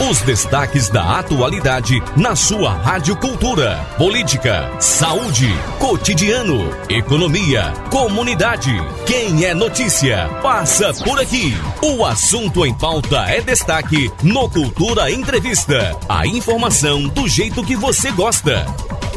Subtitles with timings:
[0.00, 3.76] Os destaques da atualidade na sua Rádio Cultura.
[3.98, 8.72] Política, saúde, cotidiano, economia, comunidade.
[9.06, 11.54] Quem é notícia, passa por aqui.
[11.82, 15.96] O assunto em pauta é destaque no Cultura Entrevista.
[16.08, 18.66] A informação do jeito que você gosta.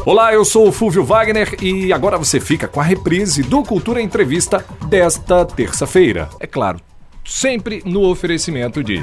[0.04, 4.00] Olá, eu sou o Fúvio Wagner e agora você fica com a reprise do Cultura
[4.00, 6.28] Entrevista desta terça-feira.
[6.38, 6.78] É claro,
[7.26, 9.02] sempre no oferecimento de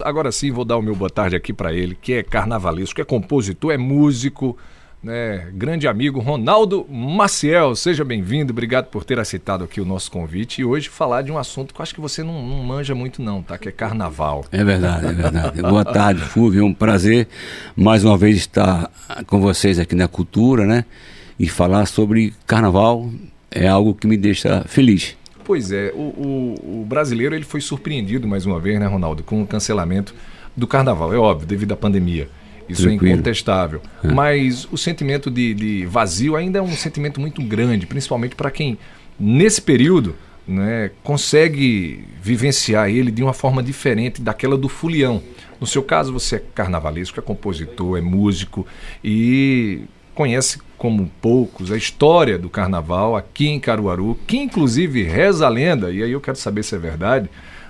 [0.02, 3.06] Agora sim, vou dar o meu boa tarde aqui para ele, que é carnavalesco, é
[3.06, 4.58] compositor, é músico,
[5.02, 5.50] né?
[5.54, 10.66] Grande amigo Ronaldo Maciel, seja bem-vindo, obrigado por ter aceitado aqui o nosso convite e
[10.66, 13.42] hoje falar de um assunto que eu acho que você não, não manja muito não,
[13.42, 13.58] tá?
[13.58, 14.44] Que é carnaval.
[14.52, 15.62] É verdade, é verdade.
[15.62, 17.30] Boa tarde, Fúvio, é um prazer
[17.74, 18.92] mais uma vez estar
[19.26, 20.84] com vocês aqui na Cultura, né?
[21.40, 23.10] E falar sobre carnaval
[23.50, 25.16] é algo que me deixa feliz.
[25.44, 29.42] Pois é, o, o, o brasileiro ele foi surpreendido mais uma vez, né, Ronaldo, com
[29.42, 30.14] o cancelamento
[30.56, 32.30] do carnaval, é óbvio, devido à pandemia.
[32.70, 33.12] Isso é Tranquilo.
[33.12, 33.82] é incontestável.
[34.04, 34.08] É.
[34.10, 38.78] Mas o sentimento de, de, vazio ainda é um sentimento muito grande, principalmente para quem,
[39.20, 40.16] nesse período,
[40.48, 45.24] né, consegue vivenciar ele de uma forma diferente daquela do fulião.
[45.60, 48.68] No seu caso, você é carnavalesco, é compositor, é músico
[49.04, 49.82] e
[50.14, 55.92] conhece como poucos a história do carnaval aqui em Caruaru, que inclusive reza a lenda,
[55.92, 57.30] e aí eu quero saber se é verdade,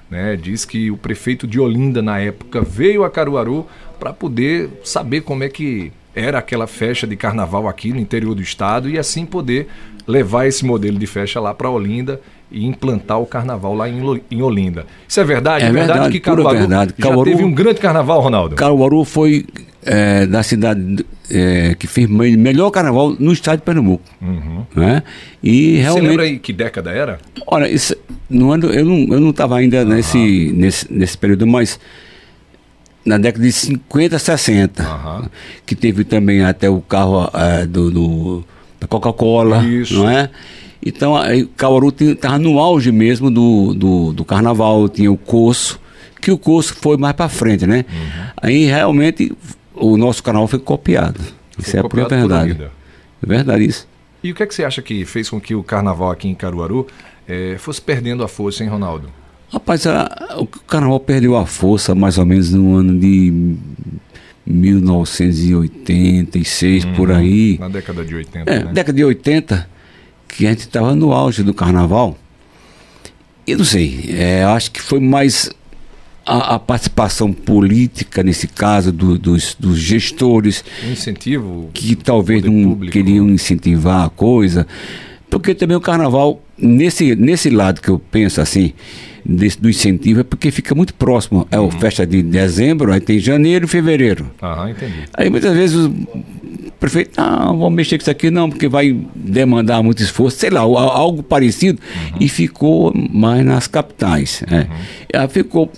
[0.10, 3.68] né, diz que o prefeito de Olinda, na época, veio a Caruaru
[4.00, 8.42] para poder saber como é que era aquela festa de carnaval aqui no interior do
[8.42, 9.68] estado e assim poder
[10.08, 12.22] levar esse modelo de festa lá para Olinda
[12.52, 14.86] e implantar o carnaval lá em, Olinda.
[15.08, 15.66] Isso é verdade?
[15.66, 16.94] É verdade, verdade que Caruaru verdade.
[16.98, 18.56] já Caruaru, teve um grande carnaval, Ronaldo?
[18.56, 19.46] Caruaru foi
[19.84, 24.04] é, da cidade é, que fez melhor carnaval no estado de Pernambuco.
[24.22, 24.66] Uhum.
[24.76, 25.04] Né?
[25.44, 26.02] E realmente...
[26.02, 27.20] Você lembra aí que década era?
[27.48, 27.96] Olha, isso,
[28.32, 29.90] ano, eu não estava ainda uhum.
[29.90, 31.80] nesse, nesse, nesse período, mas
[33.06, 35.30] na década de 50, 60, uhum.
[35.66, 38.44] que teve também até o carro é, do, do,
[38.80, 40.30] da Coca-Cola, não é?
[40.86, 45.80] Então, aí, Caruaru estava no auge mesmo do, do, do, carnaval, tinha o curso,
[46.22, 47.84] que o curso foi mais para frente, né?
[47.90, 48.30] Uhum.
[48.42, 49.34] Aí realmente
[49.74, 51.20] o nosso canal foi copiado.
[51.20, 52.70] Foi isso é a pura verdade.
[53.22, 53.86] É verdade isso.
[54.24, 56.36] E o que é que você acha que fez com que o carnaval aqui em
[56.36, 56.86] Caruaru
[57.28, 59.10] é, fosse perdendo a força, hein, Ronaldo?
[59.52, 63.56] Rapaz, a, o carnaval perdeu a força mais ou menos no ano de
[64.46, 67.58] 1986, uhum, por aí.
[67.60, 68.52] Na década de 80.
[68.52, 68.74] É, né?
[68.74, 69.70] década de 80,
[70.30, 72.18] que a gente estava no auge do carnaval.
[73.46, 75.50] Eu não sei, é, acho que foi mais
[76.26, 80.64] a, a, participação política, nesse caso, do, dos, dos, gestores.
[80.86, 81.70] Um incentivo.
[81.74, 82.94] Que talvez não público.
[82.94, 84.68] queriam incentivar a coisa.
[85.30, 88.74] Porque também o carnaval, nesse, nesse lado que eu penso assim,
[89.24, 91.48] desse, do incentivo, é porque fica muito próximo.
[91.52, 91.68] É uhum.
[91.68, 94.32] a festa de dezembro, aí tem janeiro e fevereiro.
[94.42, 95.04] Aham, entendi.
[95.14, 99.84] Aí muitas vezes o prefeito, não, vamos mexer com isso aqui não, porque vai demandar
[99.84, 101.80] muito esforço, sei lá, algo parecido.
[101.82, 102.18] Uhum.
[102.20, 104.44] E ficou mais nas capitais.
[104.50, 105.20] É.
[105.20, 105.30] Uhum.
[105.30, 105.72] Ficou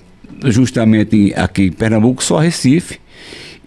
[0.45, 3.00] justamente aqui em Pernambuco, só Recife.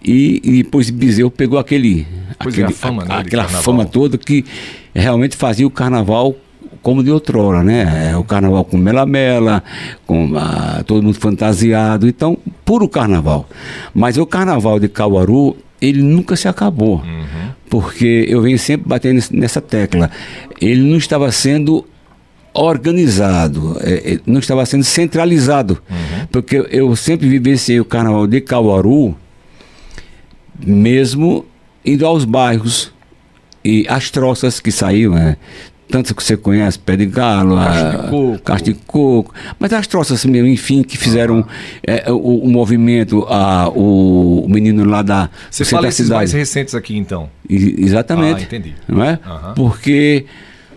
[0.03, 2.05] E, e depois Bezerro pegou aquele,
[2.39, 4.45] pois aquele é, fama, né, aquela fama toda que
[4.95, 6.35] realmente fazia o carnaval
[6.81, 8.11] como de outrora, né?
[8.11, 9.63] É, o carnaval com melamela,
[10.05, 13.49] com ah, todo mundo fantasiado, então, puro carnaval.
[13.93, 17.49] Mas o carnaval de Caruaru, ele nunca se acabou, uhum.
[17.69, 20.11] porque eu venho sempre batendo nessa tecla.
[20.61, 21.85] Ele não estava sendo
[22.53, 26.27] organizado, é, é, não estava sendo centralizado, uhum.
[26.31, 29.15] porque eu sempre vivenciei o carnaval de Caruaru,
[30.65, 31.45] mesmo
[31.83, 32.94] indo aos bairros
[33.65, 35.37] e as troças que saíam, né?
[35.89, 37.55] tanto que você conhece, Pé de Galo,
[38.43, 41.45] Caixa de Coco, mas as troças mesmo, enfim, que fizeram uhum.
[41.85, 46.97] é, o, o, movimento, a, o, menino lá da Você fala esses mais recentes aqui,
[46.97, 47.29] então?
[47.49, 48.41] I, exatamente.
[48.41, 48.73] Ah, entendi.
[48.87, 49.19] Não é?
[49.25, 49.53] Uhum.
[49.53, 50.25] Porque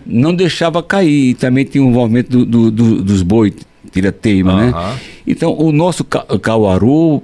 [0.05, 3.55] não deixava cair, e também tinha o envolvimento do, do, do, dos boi,
[3.91, 4.71] tira-teima, uhum.
[4.71, 4.99] né?
[5.27, 7.23] Então, o nosso Cauaru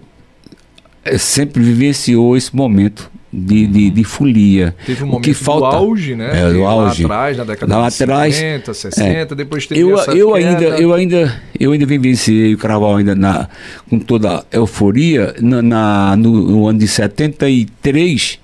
[1.04, 4.74] é, sempre vivenciou esse momento de, de, de folia.
[4.86, 6.30] Teve um o momento que falta, do auge, né?
[6.32, 7.02] É, do auge.
[7.02, 10.64] Lá atrás, na década lá de atrás, 50, 60, é, depois teve eu, eu ainda
[10.64, 13.48] Eu ainda, eu ainda vivenciei o carnaval ainda na,
[13.90, 18.38] com toda a euforia na, na no, no, ano de 73,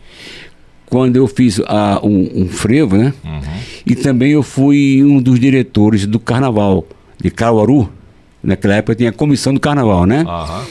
[0.87, 3.15] quando eu fiz a, um, um frevo, né?
[3.25, 3.41] Uhum.
[3.87, 6.85] E também eu fui um dos diretores do carnaval
[7.21, 7.89] de Caruaru.
[8.43, 10.25] Naquela época tinha a comissão do carnaval, né?
[10.27, 10.65] Uhum.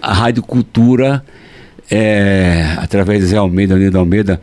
[0.00, 1.24] A Rádio Cultura
[1.90, 4.40] é, através de Zé Almeida, Nildo Almeida,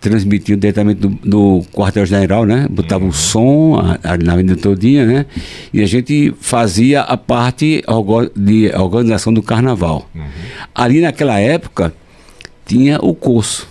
[0.00, 2.66] transmitindo diretamente do, do quartel-general, né?
[2.70, 3.10] Botava uhum.
[3.10, 5.26] o som ali na avenida todinha, né?
[5.72, 7.82] E a gente fazia a parte
[8.36, 10.08] de organização do carnaval.
[10.14, 10.22] Uhum.
[10.74, 11.92] Ali naquela época
[12.64, 13.66] tinha o curso.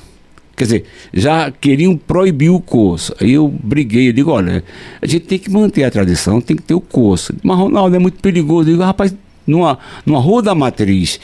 [0.55, 3.15] Quer dizer, já queriam proibir o curso.
[3.21, 4.63] Aí eu briguei, eu digo, olha,
[4.99, 7.31] a gente tem que manter a tradição, tem que ter o curso.
[7.43, 8.67] Mas Ronaldo é muito perigoso.
[8.67, 9.13] Eu digo, rapaz,
[9.47, 11.19] numa, numa rua da matriz,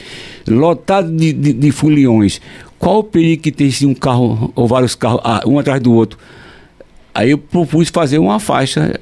[0.48, 2.40] lotado de, de, de foliões,
[2.78, 5.92] qual o perigo que tem se um carro ou vários carros, ah, um atrás do
[5.92, 6.18] outro?
[7.14, 8.98] Aí eu propus fazer uma faixa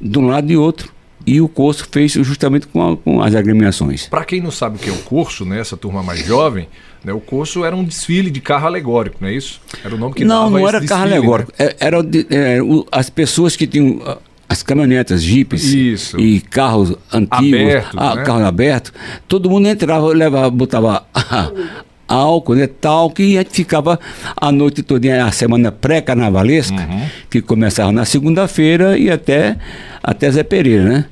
[0.00, 0.94] de um lado e outro.
[1.26, 4.06] E o curso fez justamente com, a, com as agremiações.
[4.06, 6.68] Para quem não sabe o que é o curso, né, essa turma mais jovem,
[7.02, 9.60] né, o curso era um desfile de carro alegórico, não é isso?
[9.84, 11.16] Era o nome que não, dava Não, não era carro né?
[11.16, 11.52] alegórico.
[11.58, 11.74] Né?
[11.80, 11.98] Era,
[12.30, 14.00] era, as pessoas que tinham
[14.48, 16.18] as caminhonetas, jipes Isso.
[16.20, 18.22] e carros antigos, aberto, ah, né?
[18.22, 18.92] carro aberto,
[19.26, 21.06] todo mundo entrava, levava, botava
[22.06, 23.98] álcool, né, tal, que a gente ficava
[24.36, 27.06] a noite toda, a semana pré-carnavalesca, uhum.
[27.28, 29.56] que começava na segunda-feira e até,
[30.02, 31.04] até Zé Pereira, né?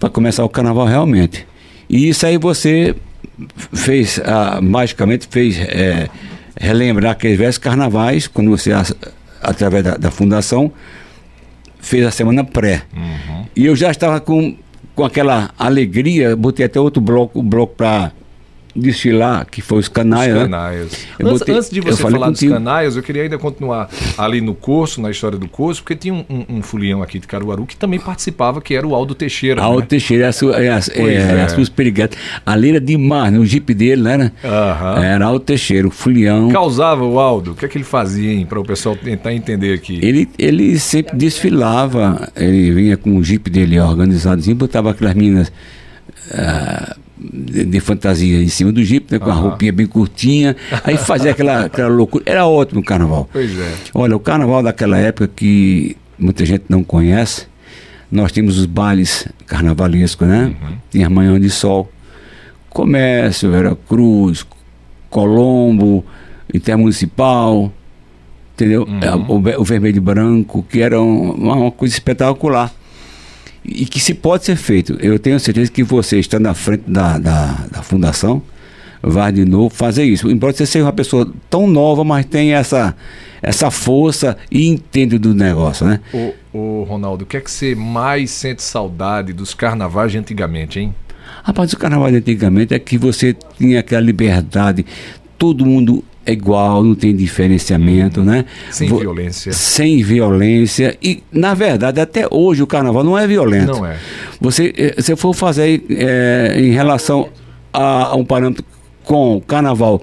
[0.00, 1.46] Para começar o carnaval realmente.
[1.88, 2.94] E isso aí você
[3.72, 6.08] fez, ah, magicamente fez é,
[6.58, 8.72] relembrar aqueles velhos carnavais, quando você,
[9.40, 10.72] através da, da fundação,
[11.86, 12.82] fez a semana pré.
[12.94, 13.44] Uhum.
[13.54, 14.56] E eu já estava com,
[14.94, 18.12] com aquela alegria, botei até outro bloco, bloco para
[18.76, 20.36] desfilar, que foi os canaias.
[20.36, 20.48] Os né?
[20.48, 20.92] canaias.
[20.92, 20.98] Né?
[21.22, 22.52] Antes, botei, antes, de você falar contigo.
[22.52, 26.14] dos canaias, eu queria ainda continuar ali no curso, na história do curso, porque tinha
[26.14, 29.62] um, um, um fulião aqui de Caruaru que também participava, que era o Aldo Teixeira.
[29.62, 29.86] Aldo né?
[29.86, 31.42] Teixeira, é a sua, é, é, é.
[31.42, 32.16] as suas perigadas.
[32.44, 34.32] Ali era demais, no jipe dele, né?
[34.42, 35.02] Uhum.
[35.02, 36.48] Era Aldo Teixeira, o fulião.
[36.50, 39.98] Causava o Aldo, o que é que ele fazia, para o pessoal tentar entender aqui?
[40.02, 45.52] Ele, ele sempre desfilava, ele vinha com o jipe dele organizadozinho, botava aquelas meninas.
[46.30, 49.32] Uh, de, fantasia em cima do jipe, né, com uhum.
[49.32, 50.54] a roupinha bem curtinha.
[50.84, 52.24] Aí fazia aquela, aquela loucura.
[52.26, 53.28] Era ótimo o carnaval.
[53.32, 53.74] Pois é.
[53.94, 57.46] Olha, o carnaval daquela época que muita gente não conhece,
[58.10, 60.54] nós tínhamos os bailes carnavalescos, né?
[60.60, 60.76] Uhum.
[60.90, 61.90] Tinha Manhã de Sol,
[62.70, 64.46] Comércio, Vera Cruz,
[65.10, 66.04] Colombo,
[66.52, 67.72] Intermunicipal,
[68.54, 68.82] entendeu?
[68.82, 69.00] Uhum.
[69.00, 72.72] É, o, o, Vermelho e Branco, que era uma, uma coisa espetacular
[73.66, 74.94] e que se pode ser feito.
[75.00, 78.42] Eu tenho certeza que você, estando na frente da, da, da fundação,
[79.02, 80.30] vai de novo fazer isso.
[80.30, 82.94] Embora você seja uma pessoa tão nova, mas tem essa,
[83.42, 86.00] essa força e entende do negócio, né?
[86.12, 90.80] Ô, ô Ronaldo, o que é que você mais sente saudade dos carnavais de antigamente,
[90.80, 90.94] hein?
[91.42, 94.86] Rapaz, o carnaval de antigamente é que você tinha aquela liberdade,
[95.38, 98.44] todo mundo é igual, não tem diferenciamento, né?
[98.70, 99.52] Sem Vo violência.
[99.52, 100.98] Sem violência.
[101.00, 103.74] E, na verdade, até hoje o carnaval não é violento.
[103.74, 103.96] Não é.
[104.40, 107.28] Você, eh, se for fazer é, em relação
[107.72, 108.64] a, a, um parâmetro
[109.04, 110.02] com carnaval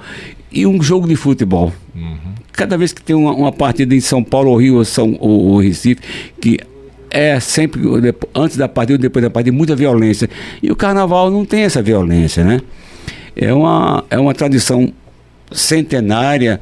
[0.50, 1.74] e um jogo de futebol.
[1.94, 2.18] Uhum.
[2.54, 5.48] Cada vez que tem uma, uma, partida em São Paulo ou Rio ou, São, ou,
[5.48, 6.02] ou Recife,
[6.40, 6.58] que
[7.10, 7.82] é sempre
[8.34, 10.30] antes da partida ou depois da partida muita violência.
[10.62, 12.62] E o carnaval não tem essa violência, né?
[13.36, 14.94] É uma, é uma tradição
[15.54, 16.60] centenária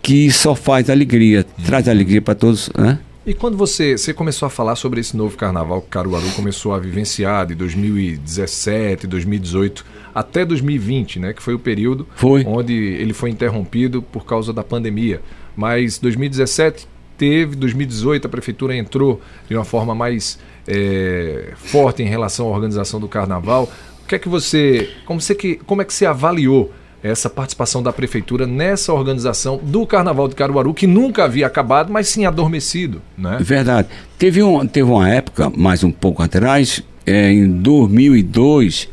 [0.00, 1.62] que só faz alegria, hum.
[1.64, 2.98] traz alegria para todos, né?
[3.24, 6.78] E quando você, você começou a falar sobre esse novo carnaval que Caruaru começou a
[6.80, 12.44] vivenciar de 2017, 2018 até 2020, né, que foi o período foi.
[12.44, 15.22] onde ele foi interrompido por causa da pandemia.
[15.56, 20.36] Mas 2017 teve, 2018 a prefeitura entrou de uma forma mais
[20.66, 23.70] é, forte em relação à organização do carnaval.
[24.02, 24.90] O que é que você.
[25.06, 29.84] Como, você que, como é que você avaliou essa participação da prefeitura nessa organização do
[29.84, 33.38] Carnaval de Caruaru, que nunca havia acabado, mas sim adormecido, né?
[33.40, 33.88] Verdade.
[34.16, 38.88] Teve, um, teve uma época, mais um pouco atrás, é, em 2002,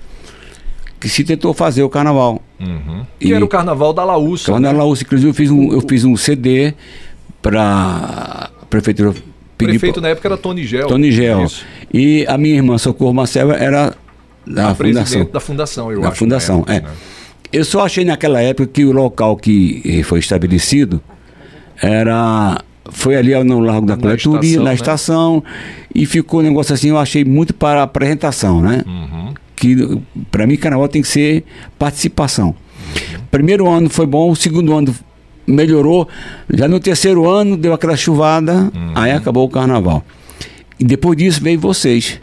[0.99, 2.41] que se tentou fazer o carnaval.
[2.59, 3.05] Uhum.
[3.19, 4.51] Que era o carnaval da Laúça.
[4.51, 4.77] Carnaval né?
[4.77, 6.73] da Laúça, inclusive eu fiz um, eu fiz um CD
[7.41, 9.11] para a prefeitura.
[9.11, 9.15] O
[9.55, 10.87] prefeito na época era Tony Gel.
[10.87, 11.43] Tony Gel.
[11.43, 11.65] Isso.
[11.93, 13.93] E a minha irmã Socorro Marcel era
[14.47, 15.29] da a fundação.
[15.31, 16.17] Da fundação, eu da acho.
[16.17, 16.81] fundação, época, é.
[16.81, 16.89] Né?
[17.51, 21.01] Eu só achei naquela época que o local que foi estabelecido
[21.81, 24.73] era foi ali no Largo da Coletoria, na né?
[24.73, 25.43] estação,
[25.93, 28.83] e ficou um negócio assim, eu achei muito para apresentação, né?
[28.85, 29.33] Uhum.
[29.55, 30.01] Que
[30.31, 31.43] para mim carnaval tem que ser
[31.77, 32.55] participação.
[33.29, 34.95] Primeiro ano foi bom, o segundo ano
[35.45, 36.07] melhorou,
[36.51, 38.91] já no terceiro ano deu aquela chuvada, uhum.
[38.95, 40.03] aí acabou o carnaval.
[40.79, 42.19] E depois disso veio vocês,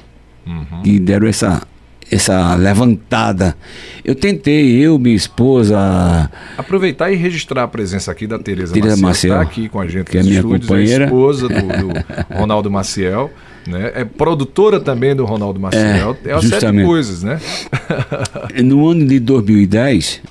[0.47, 0.83] uhum.
[0.83, 1.63] que deram essa
[2.11, 3.57] essa levantada.
[4.05, 6.31] Eu tentei, eu, minha esposa.
[6.57, 10.11] Aproveitar e registrar a presença aqui da Tereza, Tereza Maciel, está aqui com a gente
[10.11, 11.05] que é minha estúdios, companheira.
[11.05, 13.31] esposa do, do Ronaldo Maciel.
[13.67, 13.93] Né?
[13.95, 16.17] É produtora também do Ronaldo Maciel.
[16.25, 17.41] É, é uma série de coisas, né?
[18.63, 20.23] no ano de 2010,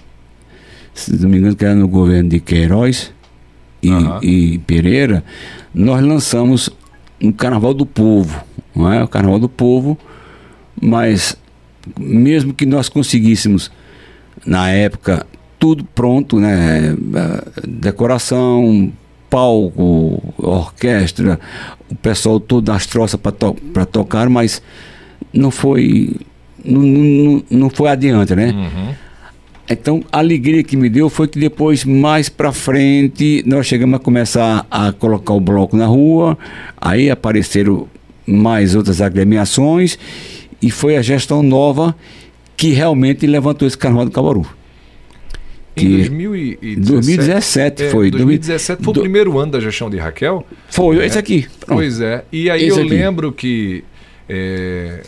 [0.93, 3.11] se não me engano, que era no governo de Queiroz
[3.81, 4.19] e, uhum.
[4.23, 5.23] e Pereira,
[5.73, 6.69] nós lançamos
[7.21, 8.41] um Carnaval do Povo,
[8.73, 9.03] não é?
[9.03, 9.97] O Carnaval do Povo,
[10.81, 11.37] mas
[11.99, 13.71] mesmo que nós conseguíssemos,
[14.45, 15.25] na época,
[15.59, 16.95] tudo pronto, né?
[17.67, 18.91] Decoração,
[19.29, 21.39] palco, orquestra,
[21.89, 23.55] o pessoal todo das troças para to
[23.91, 24.61] tocar, mas
[25.33, 26.15] não foi.
[26.63, 28.51] Não, não, não foi adiante, né?
[28.51, 28.93] Uhum.
[29.67, 33.99] Então, a alegria que me deu foi que depois, mais para frente, nós chegamos a
[33.99, 36.37] começar a colocar o bloco na rua,
[36.79, 37.87] aí apareceram
[38.27, 39.97] mais outras agremiações
[40.61, 41.95] e foi a gestão nova
[42.55, 44.45] que realmente levantou esse carnaval do Cabaru.
[45.75, 48.09] Em 2017, 2017 é, foi.
[48.09, 48.99] 2017 foi do...
[48.99, 50.45] o primeiro ano da gestão de Raquel.
[50.69, 51.47] Foi, é, esse aqui.
[51.59, 51.79] Pronto.
[51.79, 52.23] Pois é.
[52.31, 52.93] E aí esse eu aqui.
[52.93, 53.83] lembro que
[54.29, 55.03] é,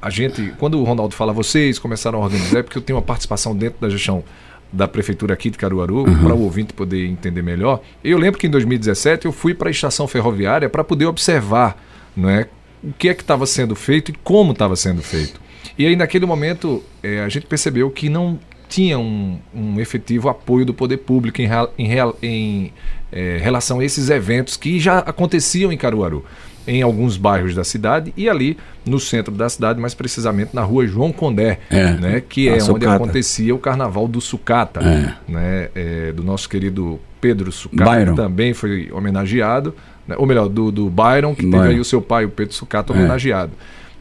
[0.00, 3.04] a gente, quando o Ronaldo fala, vocês começaram a organizar, é porque eu tenho uma
[3.04, 4.24] participação dentro da gestão
[4.72, 6.24] da prefeitura aqui de Caruaru, uhum.
[6.24, 7.80] para o ouvinte poder entender melhor.
[8.02, 11.82] Eu lembro que em 2017 eu fui para a estação ferroviária para poder observar
[12.16, 12.48] não é,
[12.82, 15.40] o que é que estava sendo feito e como estava sendo feito.
[15.78, 20.64] E aí, naquele momento, é, a gente percebeu que não tinha um, um efetivo apoio
[20.64, 22.72] do poder público em, em, em
[23.10, 26.24] é, relação a esses eventos que já aconteciam em Caruaru,
[26.68, 28.56] em alguns bairros da cidade e ali
[28.86, 32.64] no centro da cidade, mais precisamente na rua João Condé, é, né, que é onde
[32.64, 32.94] sucata.
[32.94, 35.14] acontecia o carnaval do Sucata, é.
[35.30, 39.74] né, é, do nosso querido Pedro Sucata, que também foi homenageado
[40.08, 40.16] né?
[40.18, 41.62] ou melhor, do, do Byron, que Byron.
[41.62, 42.96] teve aí o seu pai, o Pedro Sucato, é.
[42.96, 43.52] homenageado.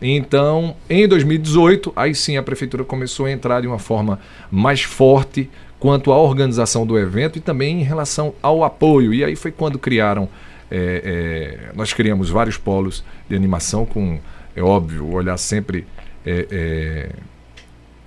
[0.01, 4.19] Então, em 2018, aí sim a prefeitura começou a entrar de uma forma
[4.49, 9.13] mais forte quanto à organização do evento e também em relação ao apoio.
[9.13, 10.29] E aí foi quando criaram,
[10.69, 14.19] é, é, nós criamos vários polos de animação com,
[14.55, 15.85] é óbvio, o olhar sempre
[16.25, 17.09] é, é,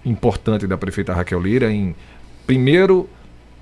[0.04, 1.94] importante da prefeita Raquel Lira em,
[2.46, 3.08] primeiro,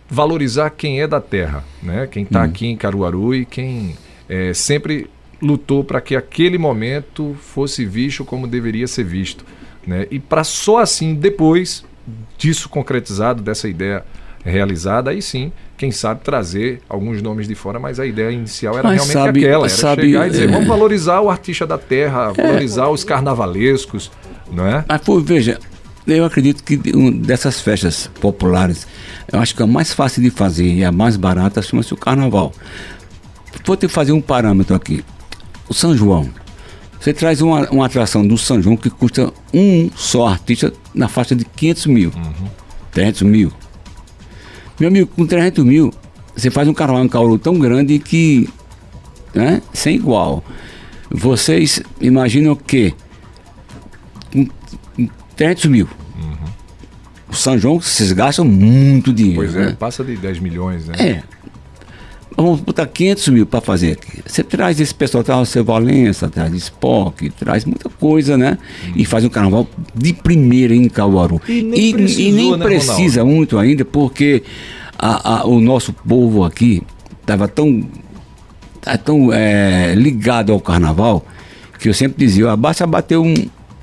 [0.09, 2.07] valorizar quem é da terra, né?
[2.07, 2.45] quem está hum.
[2.45, 3.97] aqui em Caruaru e quem
[4.29, 5.09] é, sempre
[5.41, 9.45] lutou para que aquele momento fosse visto como deveria ser visto.
[9.87, 10.07] Né?
[10.11, 11.85] E para só assim, depois
[12.37, 14.05] disso concretizado, dessa ideia
[14.45, 18.89] realizada, aí sim, quem sabe trazer alguns nomes de fora, mas a ideia inicial era
[18.89, 20.53] mas realmente sabe, aquela, era sabe, chegar e dizer, é...
[20.53, 22.89] vamos valorizar o artista da terra, valorizar é...
[22.89, 24.11] os carnavalescos,
[24.51, 24.85] não é?
[24.89, 25.59] Mas, pô, veja,
[26.07, 26.77] eu acredito que
[27.13, 28.87] dessas festas populares,
[29.31, 32.53] eu acho que a mais fácil de fazer e a mais barata chama-se o carnaval.
[33.65, 35.05] Vou que fazer um parâmetro aqui.
[35.69, 36.31] O São João.
[36.99, 41.37] Você traz uma, uma atração do São João que custa um só artista na faixa
[41.37, 42.13] de 500 mil.
[42.17, 42.49] Uhum.
[42.93, 43.53] 300 mil.
[44.79, 45.93] Meu amigo, com 300 mil,
[46.35, 48.49] você faz um carnaval em Cauru tão grande que.
[49.35, 50.43] Né, sem igual.
[51.11, 52.95] Vocês imaginam que.
[54.33, 54.49] Com
[55.37, 55.89] 300 mil.
[56.17, 56.37] Uhum.
[57.29, 59.41] O São João, vocês gastam muito dinheiro.
[59.41, 59.77] Pois é, né?
[59.79, 60.95] passa de 10 milhões, né?
[60.99, 61.38] É
[62.43, 64.23] vamos botar 500 mil para fazer aqui.
[64.25, 68.59] Você traz esse pessoal, traz o seu Valença, traz Spock, traz muita coisa, né?
[68.87, 68.93] Hum.
[68.97, 71.41] E faz um carnaval de primeira em Caruaru.
[71.49, 73.37] E nem, e, e nem né, precisa Ronaldo?
[73.37, 74.43] muito ainda, porque
[74.97, 76.83] a, a, o nosso povo aqui
[77.21, 77.85] estava tão,
[78.81, 81.25] tá tão é, ligado ao carnaval
[81.79, 83.35] que eu sempre dizia, basta bater um,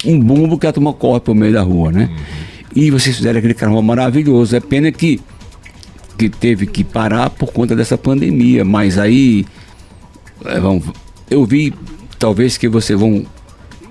[0.05, 2.09] um bumbo que a turma corre pro meio da rua, né?
[2.09, 2.45] Uhum.
[2.75, 4.55] E vocês fizeram aquele carnaval maravilhoso.
[4.55, 5.21] É pena que
[6.17, 8.63] que teve que parar por conta dessa pandemia.
[8.63, 9.45] Mas aí,
[10.45, 10.85] é, vamos,
[11.29, 11.73] eu vi
[12.17, 13.25] talvez que vocês vão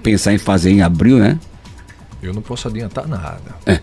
[0.03, 1.39] pensar em fazer em abril, né?
[2.23, 3.55] Eu não posso adiantar nada.
[3.67, 3.81] É.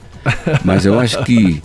[0.64, 1.62] Mas eu acho que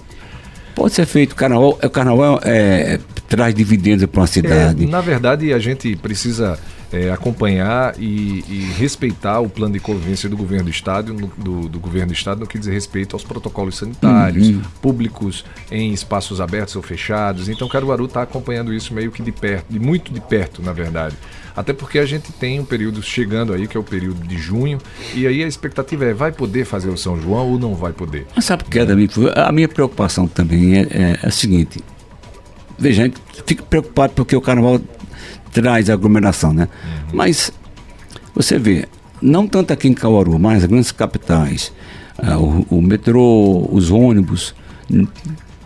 [0.74, 1.32] pode ser feito.
[1.32, 4.84] O carnaval, o carnaval é, traz dividendos para uma cidade.
[4.84, 6.58] É, na verdade, a gente precisa
[6.96, 11.68] é, acompanhar e, e, respeitar o plano de convivência do governo do estado, no, do,
[11.68, 14.62] do, governo do estado no que diz respeito aos protocolos sanitários, uhum.
[14.80, 17.48] públicos em espaços abertos ou fechados.
[17.48, 21.16] Então, Caruaru está acompanhando isso meio que de perto, de muito de perto, na verdade.
[21.56, 24.78] Até porque a gente tem um período chegando aí, que é o período de junho,
[25.14, 28.26] e aí a expectativa é, vai poder fazer o São João ou não vai poder?
[28.34, 29.08] Mas sabe o que é, Davi?
[29.34, 31.82] A minha preocupação também é, é, é a seguinte.
[32.78, 34.78] Veja, a gente fica preocupado porque o carnaval
[35.60, 36.68] traz aglomeração, né?
[36.84, 37.08] Uhum.
[37.14, 37.50] Mas
[38.34, 38.86] você vê,
[39.22, 41.72] não tanto aqui em Caruaru, mas as grandes capitais,
[42.18, 42.36] uh,
[42.70, 44.54] o, o, metrô, os ônibus,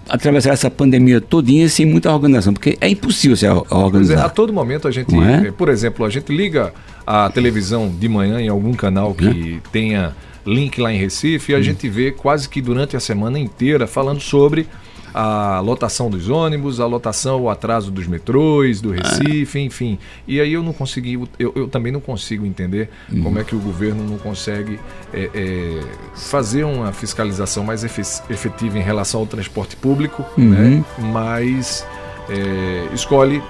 [0.09, 4.15] atravessar essa pandemia todinha sem muita organização, porque é impossível se organizar.
[4.15, 5.49] É, a todo momento a gente, é?
[5.49, 6.73] Eh, por exemplo, a gente liga
[7.05, 9.71] a televisão de manhã em algum canal que é?
[9.73, 10.15] tenha
[10.47, 11.63] link lá em Recife e a hum.
[11.63, 14.67] gente vê quase que durante a semana inteira falando sobre
[15.13, 19.63] a lotação dos ônibus, a lotação, o atraso dos metrôs, do Recife, é.
[19.63, 19.99] enfim.
[20.27, 23.23] E aí eu não consegui, eu, eu também não consigo entender uhum.
[23.23, 24.79] como é que o governo não consegue
[25.13, 25.81] é, é,
[26.15, 30.51] fazer uma fiscalização mais efetiva em relação ao transporte público, uhum.
[30.51, 30.85] né?
[30.99, 31.87] mas
[32.29, 33.43] é, escolhe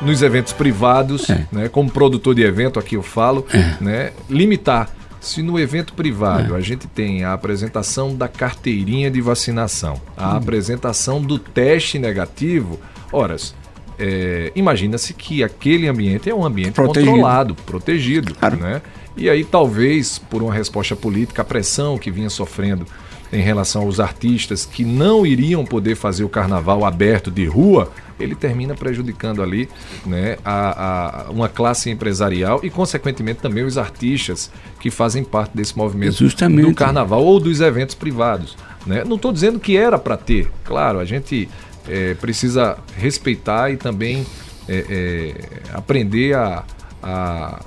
[0.00, 1.46] nos eventos privados, é.
[1.52, 3.76] né, como produtor de evento, aqui eu falo, é.
[3.80, 4.90] né, limitar
[5.22, 6.58] se no evento privado é.
[6.58, 10.36] a gente tem a apresentação da carteirinha de vacinação, a hum.
[10.36, 12.78] apresentação do teste negativo,
[13.12, 13.54] horas,
[13.98, 17.12] é, imagina-se que aquele ambiente é um ambiente protegido.
[17.12, 18.56] controlado, protegido, claro.
[18.56, 18.82] né?
[19.16, 22.84] E aí talvez por uma resposta política, a pressão que vinha sofrendo
[23.32, 28.34] em relação aos artistas que não iriam poder fazer o carnaval aberto de rua, ele
[28.34, 29.68] termina prejudicando ali
[30.06, 34.50] né, a, a, uma classe empresarial e, consequentemente, também os artistas
[34.80, 36.66] que fazem parte desse movimento Justamente.
[36.66, 38.56] do carnaval ou dos eventos privados.
[38.86, 39.04] Né?
[39.04, 41.48] Não estou dizendo que era para ter, claro, a gente
[41.88, 44.26] é, precisa respeitar e também
[44.68, 46.64] é, é, aprender a,
[47.02, 47.64] a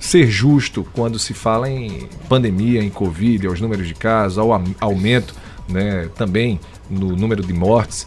[0.00, 5.34] ser justo quando se fala em pandemia, em Covid, aos números de casos, ao aumento
[5.68, 8.06] né, também no número de mortes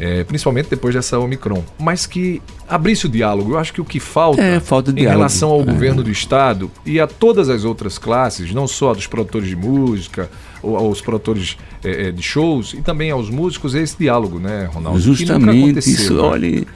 [0.00, 3.52] é, principalmente depois dessa Omicron, mas que abrisse o diálogo.
[3.52, 5.64] Eu acho que o que falta, é, falta em relação ao é.
[5.64, 10.30] governo do Estado e a todas as outras classes, não só dos produtores de música,
[10.62, 14.70] ou aos produtores é, é, de shows, e também aos músicos, é esse diálogo, né,
[14.72, 14.98] Ronaldo?
[14.98, 16.20] Justamente isso, né?
[16.20, 16.66] olha,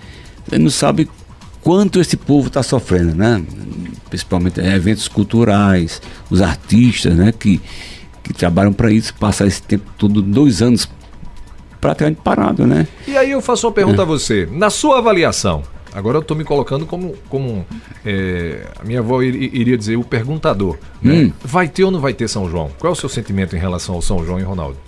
[0.47, 1.09] você não sabe
[1.63, 3.43] quanto esse povo está sofrendo, né?
[4.11, 7.59] Principalmente eventos culturais, os artistas, né, que,
[8.23, 10.87] que trabalham para isso, passar esse tempo todo, dois anos
[11.85, 12.89] praticamente parado, né?
[13.07, 14.03] E aí eu faço uma pergunta é.
[14.03, 14.49] a você.
[14.51, 17.67] Na sua avaliação, agora eu estou me colocando como, como
[18.07, 20.79] é, a minha avó iria dizer, o perguntador.
[21.03, 21.15] Né?
[21.15, 21.33] Hum.
[21.45, 22.71] Vai ter ou não vai ter São João?
[22.79, 24.79] Qual é o seu sentimento em relação ao São João e Ronaldo?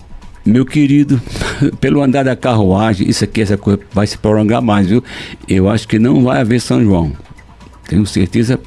[0.43, 1.21] Meu querido,
[1.83, 5.05] pelo andar da carruagem, isso aqui, essa coisa vai se prolongar mais, viu?
[5.47, 7.13] Eu acho que não vai haver São João.
[7.87, 8.59] Tenho certeza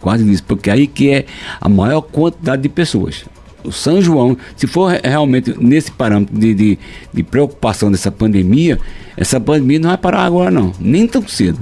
[0.00, 1.26] quase disso, porque aí que é
[1.60, 3.24] a maior quantidade de pessoas
[3.66, 6.78] o São João, se for realmente nesse parâmetro de, de,
[7.12, 8.78] de, preocupação dessa pandemia,
[9.16, 11.58] essa pandemia não vai parar agora não, nem tão cedo.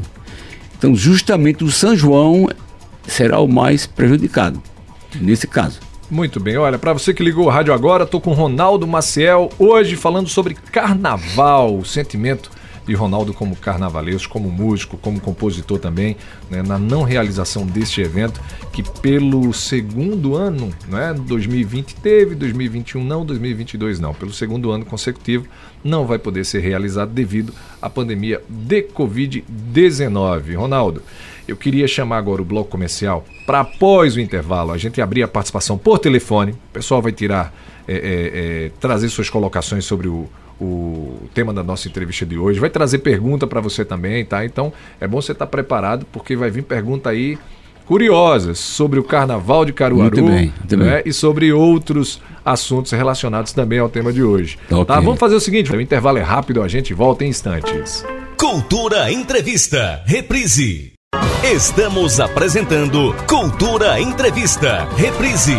[0.76, 2.48] Então justamente o São João
[3.06, 4.62] será o mais prejudicado,
[5.20, 5.80] nesse caso.
[6.10, 9.96] Muito bem, olha, para você que ligou o rádio agora, estou com Ronaldo Maciel, hoje
[9.96, 12.50] falando sobre carnaval, o sentimento
[12.86, 16.16] de Ronaldo como carnavalesco, como músico, como compositor também,
[16.50, 18.40] né, na não realização deste evento,
[18.72, 25.46] que pelo segundo ano, né, 2020 teve, 2021 não, 2022 não, pelo segundo ano consecutivo,
[25.82, 30.56] não vai poder ser realizado devido à pandemia de Covid-19.
[30.56, 31.02] Ronaldo,
[31.46, 35.28] eu queria chamar agora o bloco comercial para após o intervalo a gente abrir a
[35.28, 36.52] participação por telefone.
[36.52, 37.52] O pessoal vai tirar,
[37.86, 40.28] é, é, é, trazer suas colocações sobre o,
[40.60, 42.60] o tema da nossa entrevista de hoje.
[42.60, 44.44] Vai trazer pergunta para você também, tá?
[44.44, 47.38] Então é bom você estar tá preparado, porque vai vir pergunta aí
[47.86, 51.02] curiosas sobre o Carnaval de Caruaru muito bem, muito né?
[51.04, 54.58] e sobre outros assuntos relacionados também ao tema de hoje.
[54.70, 54.84] Okay.
[54.84, 55.00] Tá?
[55.00, 58.04] Vamos fazer o seguinte: o intervalo é rápido, a gente volta em instantes.
[58.38, 60.92] Cultura Entrevista, reprise.
[61.42, 65.56] Estamos apresentando Cultura Entrevista, reprise.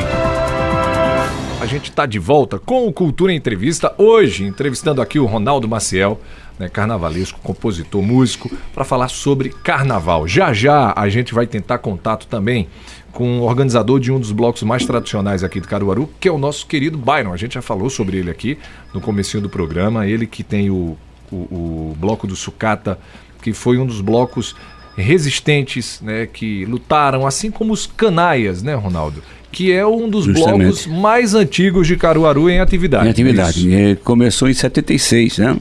[1.65, 6.21] A gente está de volta com o Cultura Entrevista, hoje entrevistando aqui o Ronaldo Maciel,
[6.59, 10.27] né, carnavalesco, compositor, músico, para falar sobre carnaval.
[10.27, 12.67] Já já a gente vai tentar contato também
[13.11, 16.37] com o organizador de um dos blocos mais tradicionais aqui de Caruaru, que é o
[16.37, 17.33] nosso querido Byron.
[17.33, 18.59] A gente já falou sobre ele aqui
[18.93, 20.95] no comecinho do programa, ele que tem o,
[21.31, 22.99] o, o bloco do Sucata,
[23.41, 24.55] que foi um dos blocos
[24.95, 29.23] resistentes, né, que lutaram, assim como os canaias, né, Ronaldo?
[29.55, 30.57] Que é um dos Justamente.
[30.57, 33.07] blocos mais antigos de Caruaru em atividade.
[33.07, 33.73] Em atividade.
[33.73, 35.55] É, começou em 76, né?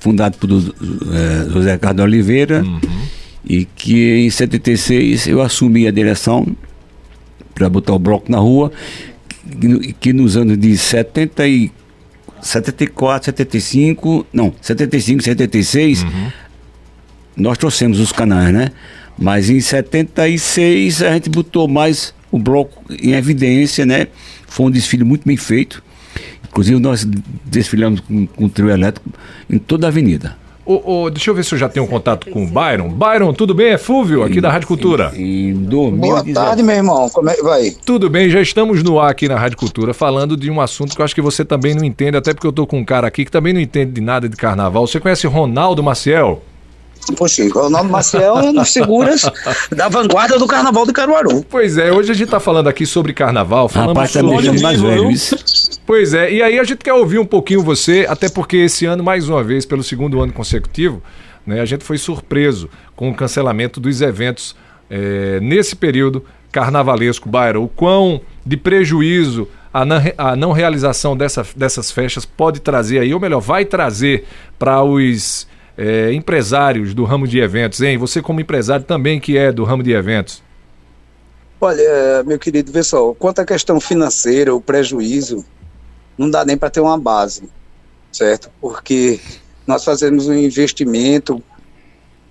[0.00, 2.62] Fundado por é, José Carlos Oliveira.
[2.62, 2.78] Uhum.
[3.42, 6.46] E que em 76 eu assumi a direção
[7.54, 8.70] para botar o bloco na rua.
[9.58, 11.72] Que, que nos anos de 70 e
[12.42, 16.30] 74, 75, não, 75, 76, uhum.
[17.34, 18.72] nós trouxemos os canais, né?
[19.18, 24.08] Mas em 76 a gente botou mais o bloco em evidência, né?
[24.48, 25.82] Foi um desfile muito bem feito.
[26.48, 27.06] Inclusive nós
[27.44, 29.08] desfilamos com, com o trio elétrico
[29.48, 30.36] em toda a avenida.
[30.64, 32.88] Oh, oh, deixa eu ver se eu já tenho um contato com o Byron.
[32.88, 33.72] Byron, tudo bem?
[33.72, 35.12] É Fúvio, aqui da Rádio Cultura.
[35.14, 37.10] Em, em Boa tarde, meu irmão.
[37.10, 37.72] Como é que vai?
[37.84, 41.00] Tudo bem, já estamos no ar aqui na Rádio Cultura falando de um assunto que
[41.00, 43.24] eu acho que você também não entende, até porque eu tô com um cara aqui
[43.24, 44.86] que também não entende de nada de carnaval.
[44.86, 46.40] Você conhece Ronaldo Maciel?
[47.16, 49.22] Poxa, o Ronaldo Maciel é um dos figuras
[49.70, 51.44] da vanguarda do carnaval de Caruaru.
[51.48, 54.80] Pois é, hoje a gente está falando aqui sobre carnaval, falando Rapaz, tá sobre mais
[54.80, 55.08] velho,
[55.84, 59.02] Pois é, e aí a gente quer ouvir um pouquinho você, até porque esse ano,
[59.02, 61.02] mais uma vez, pelo segundo ano consecutivo,
[61.46, 64.54] né, a gente foi surpreso com o cancelamento dos eventos
[64.88, 67.64] é, nesse período carnavalesco, Byron.
[67.64, 73.12] O quão de prejuízo a não, a não realização dessa, dessas festas pode trazer aí,
[73.14, 74.24] ou melhor, vai trazer
[74.58, 75.46] para os
[75.82, 77.98] é, empresários do ramo de eventos, hein?
[77.98, 80.40] Você como empresário também que é do ramo de eventos.
[81.60, 85.44] Olha, meu querido, vê só, quanto à questão financeira, o prejuízo,
[86.16, 87.48] não dá nem para ter uma base,
[88.12, 88.48] certo?
[88.60, 89.18] Porque
[89.66, 91.42] nós fazemos um investimento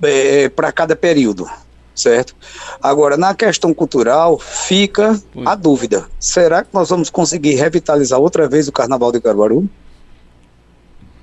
[0.02, 1.46] é, para cada período,
[1.94, 2.34] certo?
[2.82, 8.70] Agora, na questão cultural, fica a dúvida: será que nós vamos conseguir revitalizar outra vez
[8.70, 9.70] o Carnaval de Caruaru?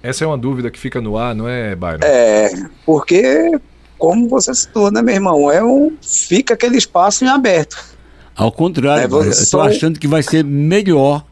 [0.03, 1.99] Essa é uma dúvida que fica no ar, não é, Byron?
[2.03, 2.51] É,
[2.87, 3.59] porque,
[3.99, 7.77] como você citou, né, meu irmão, é um, fica aquele espaço em aberto.
[8.37, 11.25] Ao contrário, é, eu estou achando que vai ser melhor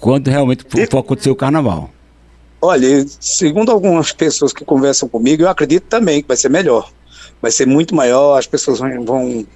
[0.00, 1.90] quando realmente for, for acontecer o carnaval.
[2.60, 6.90] Olha, segundo algumas pessoas que conversam comigo, eu acredito também que vai ser melhor.
[7.40, 9.46] Vai ser muito maior, as pessoas vão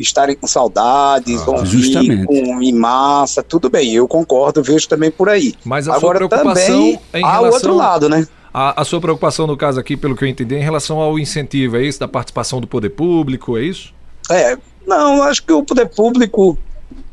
[0.00, 5.28] estarem com saudades, ah, vir com, em massa, tudo bem, eu concordo, vejo também por
[5.28, 5.54] aí.
[5.64, 7.44] Mas a Agora, sua preocupação também em relação...
[7.44, 8.26] há outro lado, né?
[8.52, 11.18] A, a, sua preocupação, no caso aqui, pelo que eu entendi, é em relação ao
[11.18, 12.00] incentivo, é isso?
[12.00, 13.94] Da participação do poder público, é isso?
[14.28, 16.58] É, não, acho que o poder público,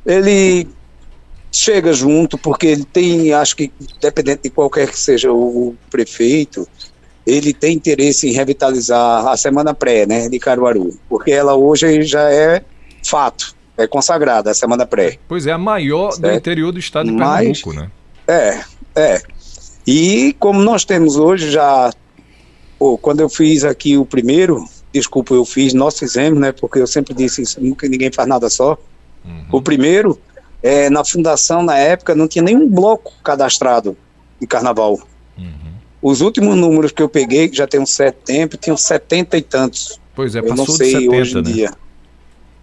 [0.06, 0.68] ele
[1.52, 3.72] chega junto, porque ele tem, acho que,
[4.02, 6.68] dependente de qualquer que seja o prefeito,
[7.26, 12.32] ele tem interesse em revitalizar a Semana Pré, né, de Caruaru, porque ela hoje já
[12.32, 12.64] é
[13.04, 15.18] fato, é consagrada a semana pré.
[15.28, 16.22] Pois é, a maior certo?
[16.22, 17.92] do interior do estado de Pernambuco, Mas, né?
[18.28, 18.64] É,
[18.96, 19.22] é.
[19.86, 21.92] E como nós temos hoje já,
[22.78, 26.52] pô, quando eu fiz aqui o primeiro, desculpa, eu fiz, nós fizemos, né?
[26.52, 28.78] Porque eu sempre disse isso, nunca ninguém faz nada só.
[29.24, 29.46] Uhum.
[29.52, 30.20] O primeiro,
[30.62, 33.96] é, na fundação, na época, não tinha nenhum bloco cadastrado
[34.42, 35.00] de carnaval.
[35.38, 35.54] Uhum.
[36.02, 39.42] Os últimos números que eu peguei, que já tem um certo tempo, tinham setenta e
[39.42, 40.02] tantos.
[40.16, 41.42] Pois é, passou eu não sei de 70, hoje em né?
[41.44, 41.87] dia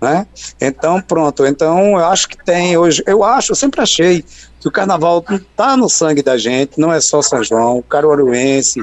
[0.01, 0.27] né?
[0.61, 1.47] Então, pronto.
[1.47, 3.03] Então, eu acho que tem hoje.
[3.07, 4.25] Eu acho, eu sempre achei
[4.61, 7.79] que o carnaval está no sangue da gente, não é só São João.
[7.79, 8.83] O caruaruense,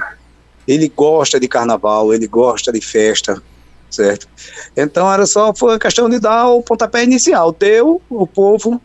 [0.67, 3.41] ele gosta de carnaval, ele gosta de festa,
[3.89, 4.27] certo?
[4.75, 7.51] Então, era só foi questão de dar o pontapé inicial.
[7.51, 8.81] Deu, o povo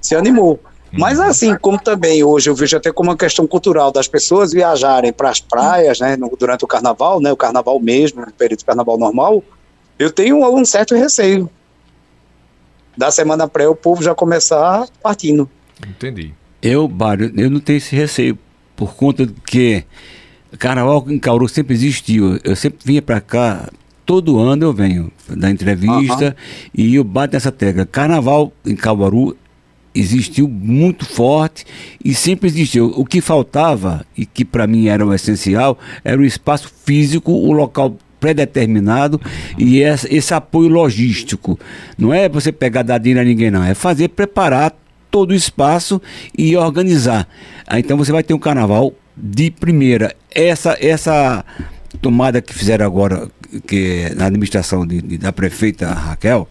[0.00, 0.60] se animou.
[0.90, 5.12] Mas assim, como também hoje eu vejo até como uma questão cultural das pessoas viajarem
[5.12, 8.64] para as praias, né, no, durante o carnaval, né, o carnaval mesmo, no período do
[8.64, 9.44] carnaval normal,
[9.98, 11.50] eu tenho um certo receio
[12.98, 15.48] da semana pré o povo já começar partindo.
[15.88, 16.34] Entendi.
[16.60, 18.36] Eu, Mário, eu não tenho esse receio,
[18.74, 19.84] por conta de que
[20.58, 22.40] carnaval em Cauru sempre existiu.
[22.42, 23.70] Eu sempre vinha para cá,
[24.04, 26.34] todo ano eu venho da entrevista
[26.74, 27.86] e eu bato nessa tecla.
[27.86, 29.36] Carnaval em Caruaru
[29.94, 31.64] existiu muito forte
[32.04, 32.92] e sempre existiu.
[32.96, 37.52] O que faltava, e que para mim era o essencial, era o espaço físico, o
[37.52, 39.20] local pré-determinado
[39.56, 41.58] e esse, apoio logístico.
[41.96, 43.64] Não é você pegar dar dinheiro a ninguém, não.
[43.64, 44.74] É fazer, preparar
[45.10, 46.00] todo o espaço
[46.36, 47.26] e organizar.
[47.66, 50.14] Aí, então você vai ter um carnaval de primeira.
[50.34, 51.44] Essa, essa
[52.00, 53.28] tomada que fizeram agora,
[53.66, 56.48] que é na administração de, de, da prefeita Raquel,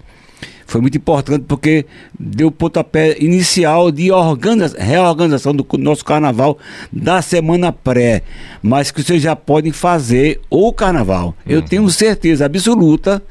[0.67, 1.86] foi muito importante porque
[2.19, 6.58] deu o pontapé inicial de organiza reorganização do nosso carnaval
[6.91, 8.21] da semana pré,
[8.62, 11.27] mas que vocês já podem fazer o carnaval.
[11.27, 11.34] Uhum.
[11.47, 13.23] Eu tenho certeza absoluta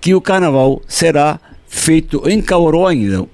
[0.00, 3.26] que o carnaval será feito em Caoró ainda.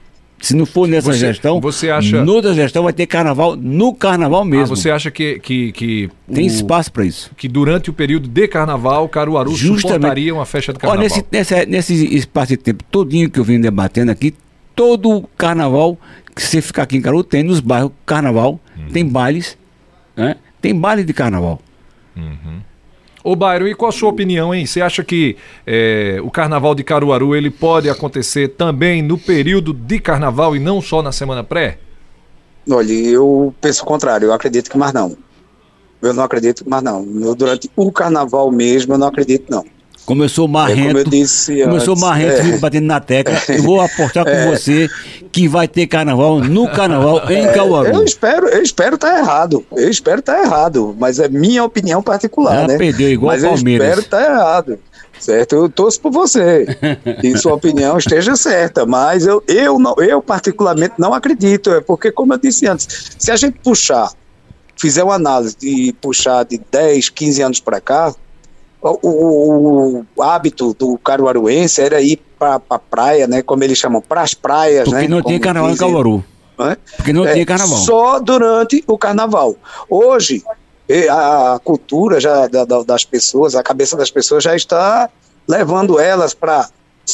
[0.44, 2.22] Se não for nessa você, gestão, você acha...
[2.22, 4.74] noutra gestão vai ter carnaval no carnaval ah, mesmo.
[4.74, 5.38] Ah, você acha que.
[5.38, 7.30] que, que Tem o, espaço para isso.
[7.34, 9.80] Que durante o período de carnaval, Caruaru Justamente.
[9.80, 11.02] suportaria uma festa de carnaval.
[11.02, 14.34] Nesse, nesse, nesse espaço de tempo todinho que eu vim debatendo aqui,
[14.76, 15.98] todo carnaval
[16.36, 18.88] que você ficar aqui em Caruaru, tem nos bairros carnaval, uhum.
[18.88, 19.56] tem bailes,
[20.14, 20.36] né?
[20.60, 21.58] Tem baile de carnaval.
[22.14, 22.60] Uhum.
[23.24, 24.66] Ô Bairro, e qual a sua opinião, hein?
[24.66, 25.34] Você acha que
[25.66, 30.82] é, o carnaval de Caruaru ele pode acontecer também no período de carnaval e não
[30.82, 31.78] só na semana pré?
[32.70, 35.16] Olha, eu penso o contrário, eu acredito que mais não.
[36.02, 37.02] Eu não acredito mais não.
[37.34, 39.64] durante o carnaval mesmo, eu não acredito não.
[40.04, 40.80] Começou marrento.
[40.80, 43.40] É como eu disse começou antes, marrento é, batendo na tecla.
[43.48, 44.88] Eu vou apostar com é, você
[45.32, 47.88] que vai ter carnaval no carnaval em Cauaru.
[47.88, 49.64] Eu espero, eu espero estar tá errado.
[49.72, 52.78] Eu espero estar tá errado, mas é minha opinião particular, Já né?
[52.78, 53.86] perdeu igual mas Palmeiras.
[53.86, 54.78] eu espero estar tá errado.
[55.18, 55.54] Certo?
[55.54, 56.66] Eu torço por você.
[57.20, 62.12] que sua opinião esteja certa, mas eu, eu, não, eu particularmente não acredito, é porque
[62.12, 64.12] como eu disse antes, se a gente puxar,
[64.76, 68.14] fizer uma análise de puxar de 10, 15 anos para cá,
[68.90, 73.40] o, o, hábito do caruaruense era ir para a praia, né?
[73.42, 75.08] Como eles chamam, para as praias, Porque né?
[75.08, 76.24] não tinha carnaval em Caruaru.
[76.58, 76.76] É?
[76.96, 77.78] Porque não é, tinha carnaval.
[77.78, 79.56] Só durante o carnaval.
[79.88, 80.44] Hoje,
[81.10, 82.46] a cultura já
[82.86, 85.08] das pessoas, a cabeça das pessoas já está
[85.48, 86.68] levando elas para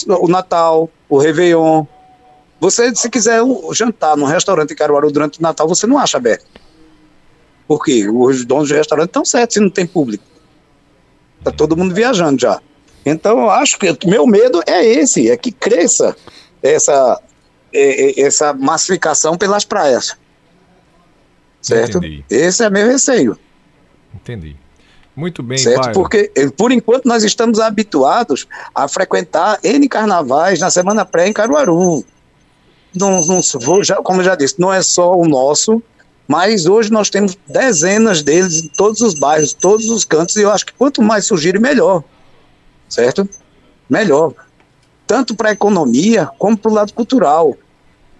[0.08, 1.84] o Natal, o Réveillon.
[2.58, 3.40] Você, se quiser
[3.72, 6.46] jantar num restaurante em Caruaru durante o Natal, você não acha aberto.
[7.66, 8.08] Por quê?
[8.08, 10.24] Os donos do restaurante estão certos se não tem público.
[11.42, 12.60] Tá todo mundo viajando já.
[13.04, 16.14] Então eu acho que meu medo é esse, é que cresça
[16.62, 17.20] essa
[17.72, 20.16] é, é, essa massificação pelas praias.
[21.62, 21.98] Certo?
[21.98, 22.24] Entendi.
[22.28, 23.38] Esse é meu receio.
[24.14, 24.56] Entendi.
[25.14, 25.84] Muito bem, certo?
[25.84, 25.92] Pai.
[25.92, 31.32] Porque eh, por enquanto nós estamos habituados a frequentar N carnavais na semana pré em
[31.32, 32.04] Caruaru.
[32.94, 35.82] Não, não vou, já, como eu já disse, não é só o nosso,
[36.30, 40.52] mas hoje nós temos dezenas deles em todos os bairros, todos os cantos, e eu
[40.52, 42.04] acho que quanto mais surgirem, melhor.
[42.88, 43.28] Certo?
[43.88, 44.32] Melhor.
[45.08, 47.56] Tanto para a economia como para o lado cultural.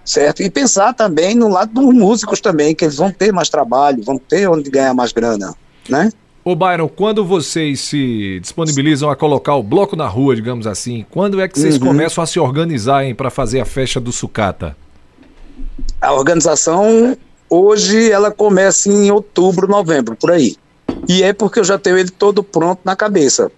[0.05, 0.43] Certo?
[0.43, 4.19] E pensar também no lado dos músicos também, que eles vão ter mais trabalho, vão
[4.19, 5.55] ter onde ganhar mais grana.
[5.89, 6.11] Né?
[6.45, 11.41] Ô Byron, quando vocês se disponibilizam a colocar o bloco na rua, digamos assim, quando
[11.41, 11.87] é que vocês uhum.
[11.87, 14.77] começam a se organizar para fazer a festa do sucata?
[16.01, 17.17] A organização
[17.51, 20.57] Hoje ela começa em outubro, novembro, por aí.
[21.09, 23.51] E é porque eu já tenho ele todo pronto na cabeça,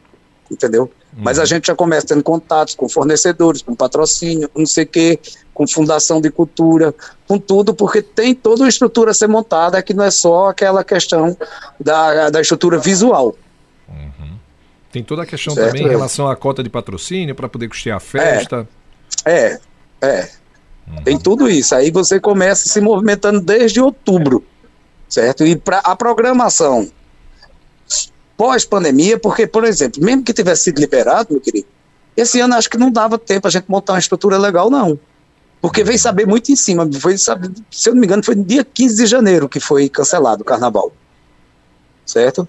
[0.50, 0.90] entendeu?
[1.14, 1.22] Uhum.
[1.22, 5.20] Mas a gente já começa tendo contatos com fornecedores, com patrocínio, não sei o quê,
[5.52, 6.94] com fundação de cultura,
[7.28, 10.82] com tudo, porque tem toda uma estrutura a ser montada que não é só aquela
[10.82, 11.36] questão
[11.78, 13.36] da, da estrutura visual.
[13.86, 14.38] Uhum.
[14.90, 15.68] Tem toda a questão certo?
[15.68, 18.66] também em relação à cota de patrocínio para poder custear a festa.
[19.26, 19.58] É,
[20.00, 20.06] é.
[20.06, 20.41] é.
[20.86, 21.02] Uhum.
[21.04, 21.74] Tem tudo isso.
[21.74, 24.44] Aí você começa se movimentando desde outubro,
[25.08, 25.44] certo?
[25.46, 26.90] E para a programação
[28.36, 31.66] pós-pandemia, porque, por exemplo, mesmo que tivesse sido liberado, meu querido,
[32.16, 34.98] esse ano acho que não dava tempo a gente montar uma estrutura legal, não.
[35.60, 36.88] Porque veio saber muito em cima.
[37.00, 39.88] Foi saber, se eu não me engano, foi no dia 15 de janeiro que foi
[39.88, 40.92] cancelado o carnaval.
[42.04, 42.48] Certo?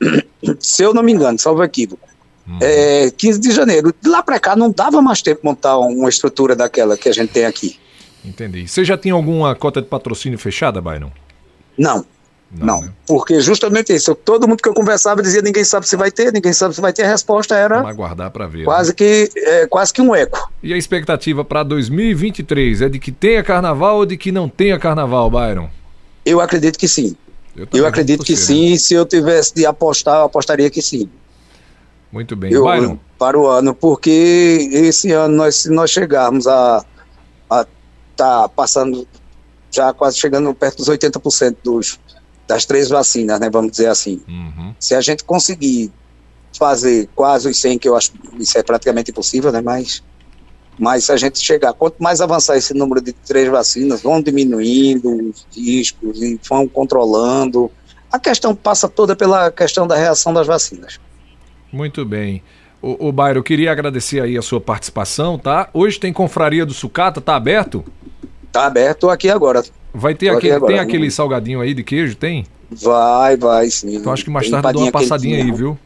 [0.58, 2.08] Se eu não me engano, salvo equívoco.
[2.50, 2.58] Uhum.
[2.60, 3.94] É, 15 de janeiro.
[4.00, 7.32] De lá para cá não dava mais tempo montar uma estrutura daquela que a gente
[7.32, 7.78] tem aqui.
[8.24, 8.66] Entendi.
[8.66, 11.12] Você já tinha alguma cota de patrocínio fechada, Byron?
[11.78, 12.04] Não.
[12.52, 12.80] Não, não.
[12.82, 12.92] Né?
[13.06, 14.12] porque justamente isso.
[14.12, 16.92] Todo mundo que eu conversava dizia ninguém sabe se vai ter, ninguém sabe se vai
[16.92, 17.04] ter.
[17.04, 18.64] A resposta era Vamos aguardar para ver.
[18.64, 18.94] Quase né?
[18.96, 20.50] que é, quase que um eco.
[20.60, 24.76] E a expectativa para 2023 é de que tenha carnaval ou de que não tenha
[24.80, 25.68] carnaval, Byron?
[26.26, 27.14] Eu acredito que sim.
[27.56, 28.72] Eu, eu acredito que sim.
[28.72, 28.78] Né?
[28.78, 31.08] Se eu tivesse de apostar, eu apostaria que sim.
[32.12, 32.52] Muito bem.
[32.52, 32.98] Eu, Byron.
[33.18, 36.84] Para o ano, porque esse ano nós, se nós chegarmos a
[37.50, 37.64] estar
[38.16, 39.06] tá passando,
[39.70, 42.00] já quase chegando perto dos 80% dos,
[42.48, 44.20] das três vacinas, né, vamos dizer assim.
[44.28, 44.74] Uhum.
[44.78, 45.92] Se a gente conseguir
[46.58, 50.02] fazer quase os 100, que eu acho isso é praticamente impossível, né, mas,
[50.78, 55.30] mas se a gente chegar, quanto mais avançar esse número de três vacinas, vão diminuindo
[55.30, 57.70] os riscos e vão controlando.
[58.10, 60.98] A questão passa toda pela questão da reação das vacinas.
[61.72, 62.42] Muito bem.
[62.82, 65.68] O, o Bairro, eu queria agradecer aí a sua participação, tá?
[65.74, 67.84] Hoje tem Confraria do Sucata, tá aberto?
[68.50, 69.62] Tá aberto aqui agora.
[69.92, 70.72] Vai ter aquele, agora.
[70.72, 72.46] tem aquele salgadinho aí de queijo, tem?
[72.70, 73.96] Vai, vai, sim.
[73.96, 75.78] Então acho que mais tarde dou uma passadinha aí, viu?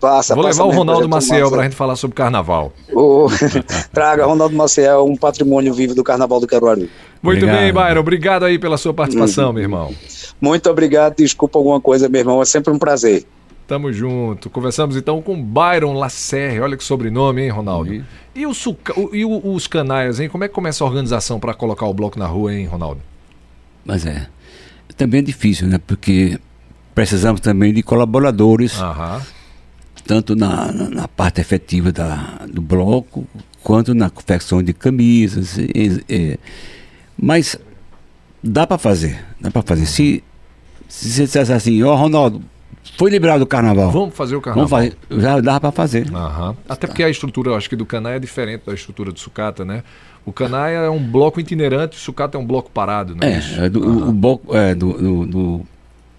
[0.00, 2.72] Passa, Vou passa levar o Ronaldo Maciel para a gente falar sobre carnaval.
[2.92, 3.28] Oh,
[3.94, 6.88] traga, Ronaldo Maciel, um patrimônio vivo do carnaval do Caruaru.
[7.22, 7.60] Muito obrigado.
[7.60, 8.00] bem, Bairro.
[8.00, 9.52] Obrigado aí pela sua participação, uhum.
[9.52, 9.94] meu irmão.
[10.40, 11.14] Muito obrigado.
[11.18, 12.42] Desculpa alguma coisa, meu irmão.
[12.42, 13.24] É sempre um prazer.
[13.66, 14.50] Tamo junto.
[14.50, 16.60] Conversamos então com Byron Lacerre.
[16.60, 17.92] Olha que sobrenome, hein, Ronaldo?
[17.92, 18.04] Uhum.
[18.34, 18.92] E, o suca...
[19.12, 20.28] e o, os canais, hein?
[20.28, 23.00] Como é que começa a organização para colocar o bloco na rua, hein, Ronaldo?
[23.84, 24.26] Mas é.
[24.96, 25.78] Também é difícil, né?
[25.78, 26.38] Porque
[26.94, 28.78] precisamos também de colaboradores.
[28.80, 29.22] Aham.
[30.04, 33.26] tanto na, na, na parte efetiva da, do bloco,
[33.62, 35.56] quanto na confecção de camisas.
[35.56, 36.38] E, e,
[37.16, 37.56] mas
[38.42, 39.86] dá para fazer, dá para fazer.
[39.86, 40.22] Se,
[40.88, 42.42] se você dissesse assim, ó oh, Ronaldo,
[43.02, 43.90] foi liberado o carnaval.
[43.90, 44.68] Vamos fazer o carnaval.
[44.68, 46.06] Vamos fazer, já dá para fazer.
[46.06, 46.54] Uhum.
[46.68, 49.64] Até porque a estrutura, eu acho que do Canaia é diferente da estrutura do Sucata,
[49.64, 49.82] né?
[50.24, 53.42] O Canaia é um bloco itinerante, o Sucata é um bloco parado, né?
[53.58, 54.08] É, é do, uhum.
[54.10, 55.60] o bloco é, do, do, do,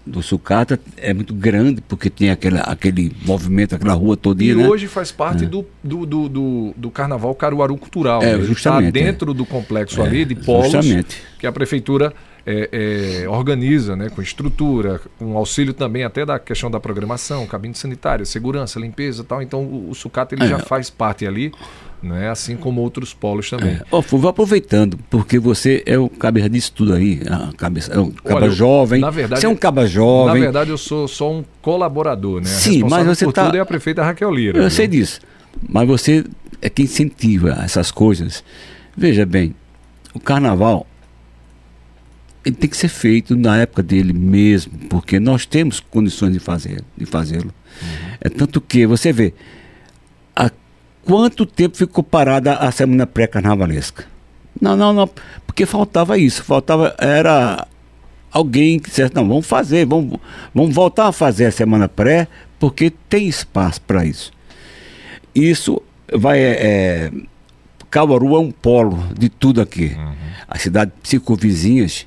[0.04, 4.68] do, Sucata é muito grande, porque tem aquele, aquele movimento, aquela rua todinha, e né?
[4.68, 5.46] hoje faz parte é.
[5.46, 8.22] do, do, do, do, Carnaval Caruaru Cultural.
[8.22, 8.44] É, né?
[8.44, 8.88] justamente.
[8.88, 11.22] Está dentro do complexo é, ali de polos justamente.
[11.38, 12.12] que a prefeitura
[12.46, 17.74] é, é, organiza, né, com estrutura, com auxílio também até da questão da programação, cabine
[17.74, 19.40] sanitária, segurança, limpeza tal.
[19.40, 20.48] Então o, o sucata ele é.
[20.48, 21.52] já faz parte ali,
[22.02, 23.76] né, assim como outros polos também.
[23.76, 23.82] É.
[23.90, 28.10] Oh, vou aproveitando, porque você é o cabeça disso tudo aí, a cabeça, é um
[28.10, 29.00] caba Olha, jovem.
[29.00, 30.34] Na verdade, você é um caba jovem.
[30.34, 32.46] Na verdade, eu sou só um colaborador, né?
[32.46, 33.50] Sim, mas você está.
[33.54, 34.58] é a prefeita Raquel Lira.
[34.58, 34.70] Eu viu?
[34.70, 35.20] sei disso.
[35.66, 36.24] Mas você
[36.60, 38.44] é quem incentiva essas coisas.
[38.96, 39.54] Veja bem,
[40.12, 40.86] o carnaval
[42.44, 46.84] ele tem que ser feito na época dele mesmo, porque nós temos condições de fazer,
[46.96, 47.52] de fazê-lo.
[47.82, 48.16] Uhum.
[48.20, 49.32] É tanto que você vê
[50.36, 50.50] há
[51.02, 54.04] quanto tempo ficou parada a semana pré-carnavalesca.
[54.60, 55.10] Não, não, não,
[55.46, 57.66] porque faltava isso, faltava era
[58.30, 60.18] alguém que dissesse, não, vamos fazer, vamos,
[60.54, 62.28] vamos voltar a fazer a semana pré,
[62.58, 64.32] porque tem espaço para isso.
[65.34, 67.12] Isso vai é, é
[67.90, 69.94] Caruaru é um polo de tudo aqui.
[69.96, 70.14] Uhum.
[70.48, 72.06] As cidades psicovizinhas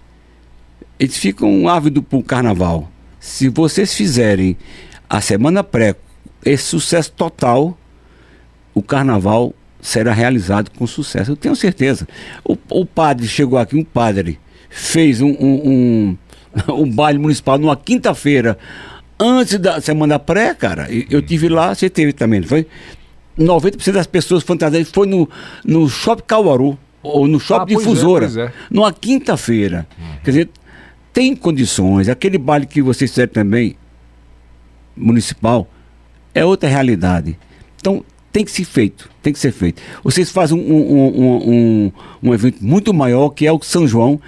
[1.00, 2.92] eles ficam ávidos para o carnaval.
[3.20, 4.58] Se vocês fizerem
[5.10, 5.96] a semana pré
[6.46, 7.78] esse sucesso total,
[8.74, 11.32] o carnaval será realizado com sucesso.
[11.32, 12.08] Eu tenho certeza.
[12.44, 16.18] O, o padre chegou aqui, um padre, fez um, um,
[16.68, 18.58] um, um baile municipal numa quinta-feira,
[19.20, 20.88] antes da semana pré, cara.
[21.10, 22.68] Eu tive lá, você teve também, não foi?
[23.38, 25.30] 90% das pessoas fantasiadas foi no,
[25.64, 28.52] no Shopping Caruaru, ou no Shopping ah, Difusora, é, é.
[28.70, 29.88] numa quinta-feira.
[29.98, 30.06] Uhum.
[30.24, 30.50] Quer dizer,
[31.18, 32.10] tem condições.
[32.10, 33.76] Aquele baile que vocês fizeram também,
[34.96, 35.68] municipal,
[36.32, 37.36] é outra realidade.
[37.80, 39.82] Então, tem que ser feito, tem que ser feito.
[40.04, 44.22] Vocês fazem um, um, um, um, evento muito maior, que é o São João,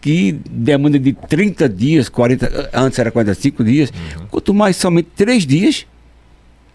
[0.00, 4.26] que demanda de 30 dias, 40, antes era 45 dias, uhum.
[4.26, 5.86] quanto mais somente 3 dias,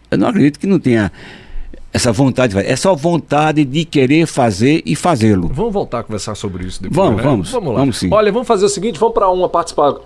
[0.10, 1.12] eu não acredito que não tenha
[1.94, 5.50] essa vontade, é só vontade de querer fazer e fazê-lo.
[5.54, 6.96] Vamos voltar a conversar sobre isso depois.
[6.96, 7.24] Vamos, né?
[7.24, 7.52] vamos.
[7.52, 7.80] Vamos lá.
[7.80, 8.10] Vamos sim.
[8.12, 10.02] Olha, vamos fazer o seguinte: vamos para uma participação,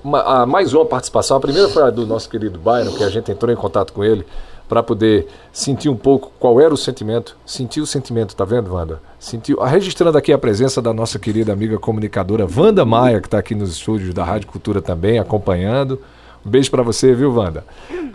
[0.48, 1.38] mais uma participação.
[1.38, 4.04] A primeira foi a do nosso querido Byron, que a gente entrou em contato com
[4.04, 4.26] ele
[4.70, 7.36] para poder sentir um pouco qual era o sentimento.
[7.46, 9.02] Sentir o sentimento, tá vendo, Wanda?
[9.20, 13.54] Sentiu, registrando aqui a presença da nossa querida amiga comunicadora Wanda Maia, que está aqui
[13.54, 16.00] nos estúdios da Rádio Cultura também, acompanhando.
[16.46, 17.66] Um beijo para você, viu, Wanda?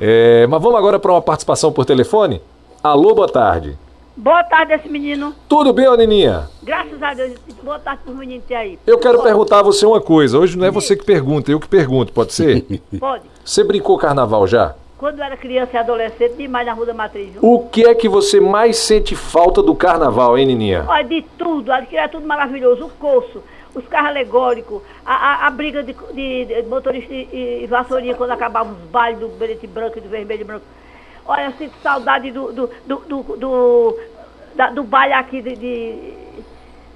[0.01, 2.41] É, mas vamos agora para uma participação por telefone?
[2.87, 3.77] Alô, boa tarde.
[4.17, 5.35] Boa tarde, esse menino.
[5.49, 6.49] Tudo bem, ô Nininha?
[6.63, 7.35] Graças a Deus.
[7.61, 8.79] Boa tarde pro menino aí.
[8.87, 10.39] Eu quero perguntar a você uma coisa.
[10.39, 12.65] Hoje não é você que pergunta, eu que pergunto, pode ser?
[13.01, 13.25] Pode.
[13.45, 14.77] Você brincou carnaval já?
[14.97, 17.33] Quando eu era criança e adolescente, demais na Rua da Matriz.
[17.33, 17.41] Viu?
[17.43, 20.85] O que é que você mais sente falta do carnaval, hein, Nininha?
[20.87, 21.73] Olha, de tudo.
[21.73, 22.85] Aquilo é tudo maravilhoso.
[22.85, 23.43] O curso,
[23.75, 28.31] os carros alegóricos, a, a, a briga de, de, de motorista e, e vassourinha quando
[28.31, 30.65] acabavam os bailes do preto branco e do vermelho e branco.
[31.29, 33.99] Olha, eu sinto saudade do, do, do, do, do,
[34.55, 36.15] da, do baile aqui de, de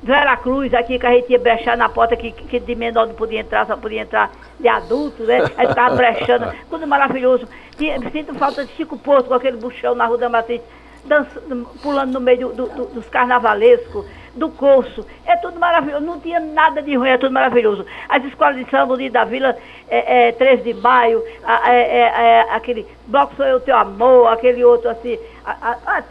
[0.03, 3.40] Veracruz, aqui que a gente ia brechar na porta, que, que de menor não podia
[3.40, 5.40] entrar, só podia entrar de adulto, né?
[5.57, 7.47] Aí ficava brechando, tudo maravilhoso.
[7.79, 10.62] E, sinto falta de Chico Porto com aquele buchão na Rua da Matriz,
[11.05, 15.07] dançando, pulando no meio do, do, dos carnavalescos do curso.
[15.27, 17.85] É tudo maravilhoso, não tinha nada de ruim, é tudo maravilhoso.
[18.09, 19.57] As escolas de samba Unido da Vila,
[19.88, 21.23] é, é, 13 de maio,
[21.66, 25.19] é, é, é, aquele Bloco Sou Eu Teu Amor, aquele outro assim.
[25.45, 26.03] A, a, a,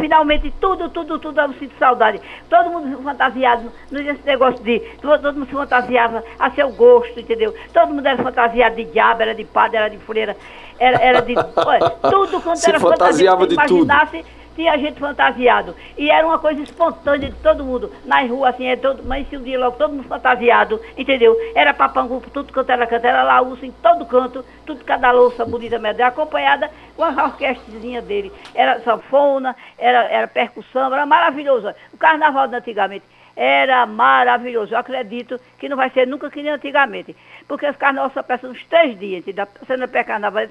[0.00, 2.20] finalmente, tudo, tudo, tudo eu sinto saudade.
[2.48, 4.80] Todo mundo fantasiado, não tinha esse negócio de.
[5.00, 7.54] Todo, todo mundo se fantasiava a seu gosto, entendeu?
[7.72, 10.36] Todo mundo era fantasiado de diabo, era de padre, era de freira,
[10.78, 11.34] era, era de.
[11.56, 14.18] Olha, tudo quanto se era fantasiava de imaginasse.
[14.18, 15.74] Tudo tinha gente fantasiado.
[15.96, 17.90] E era uma coisa espontânea de todo mundo.
[18.04, 21.34] Nas ruas, assim, é todo, mas um dia logo todo mundo fantasiado, entendeu?
[21.54, 25.78] Era papangu tudo quanto era canto, era laúça em todo canto, tudo cada louça bonita
[25.78, 28.30] mesmo, acompanhada com a orquestrazinha dele.
[28.54, 31.72] Era sanfona, era, era percussão, era maravilhoso.
[31.94, 33.04] O carnaval de antigamente
[33.34, 34.74] era maravilhoso.
[34.74, 37.16] Eu acredito que não vai ser nunca que nem antigamente.
[37.48, 39.46] Porque os carnavais só passam uns três dias, entendeu?
[39.66, 40.48] Sendo pré-carnaval,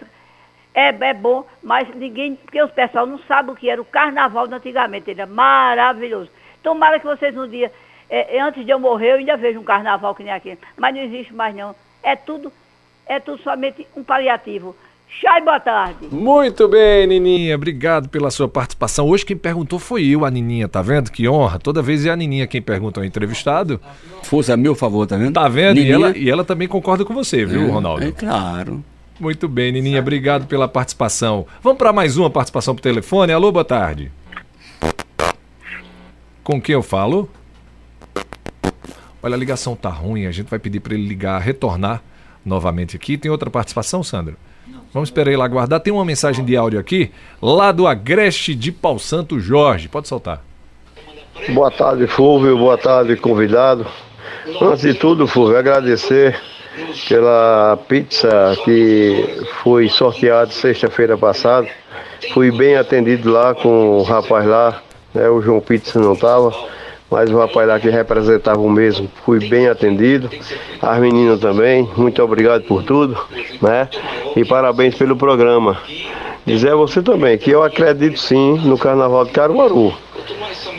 [0.74, 4.48] é, é bom, mas ninguém, porque o pessoal não sabe o que era o carnaval
[4.48, 6.30] de antigamente, ele é maravilhoso.
[6.64, 7.72] Tomara que vocês um dia,
[8.10, 10.94] é, é, antes de eu morrer, eu ainda vejo um carnaval que nem aquele, mas
[10.94, 11.76] não existe mais não.
[12.04, 12.52] É tudo,
[13.06, 14.76] é tudo somente um paliativo.
[15.22, 16.08] Chai, boa tarde.
[16.12, 17.56] Muito bem, Nininha.
[17.56, 19.08] Obrigado pela sua participação.
[19.08, 21.12] Hoje quem perguntou foi eu, a Nininha, tá vendo?
[21.12, 21.58] Que honra.
[21.58, 23.82] Toda vez é a Nininha quem pergunta ao entrevistado.
[24.22, 25.34] Força a meu favor, tá vendo?
[25.34, 25.80] Tá vendo?
[25.80, 28.04] E ela, e ela também concorda com você, viu, É, Ronaldo?
[28.04, 28.84] É claro.
[29.20, 30.00] Muito bem, Nininha.
[30.00, 31.46] Obrigado pela participação.
[31.62, 33.34] Vamos para mais uma participação por telefone.
[33.34, 34.10] Alô, boa tarde.
[36.42, 37.30] Com quem eu falo?
[39.22, 40.26] Olha, a ligação tá ruim.
[40.26, 42.02] A gente vai pedir para ele ligar, retornar
[42.46, 43.18] novamente aqui.
[43.18, 44.36] Tem outra participação, Sandra?
[44.94, 45.82] Vamos esperar ele aguardar.
[45.82, 47.12] Tem uma mensagem de áudio aqui,
[47.42, 49.90] lá do Agreste de Pau Santo Jorge.
[49.90, 50.42] Pode soltar.
[51.50, 52.58] Boa tarde, Fúvio.
[52.58, 53.86] Boa tarde, convidado.
[54.62, 56.40] Antes de tudo, Fúvio, agradecer
[57.08, 61.68] pela pizza que foi sorteada sexta-feira passada.
[62.34, 64.82] Fui bem atendido lá com o rapaz lá,
[65.14, 65.30] né?
[65.30, 66.54] O João Pizza não estava,
[67.10, 70.30] mas o rapaz lá que representava o mesmo, fui bem atendido.
[70.82, 73.18] As meninas também, muito obrigado por tudo,
[73.62, 73.90] né?
[74.36, 75.78] E parabéns pelo programa.
[76.46, 79.94] Dizer a você também que eu acredito sim no Carnaval de Caruaru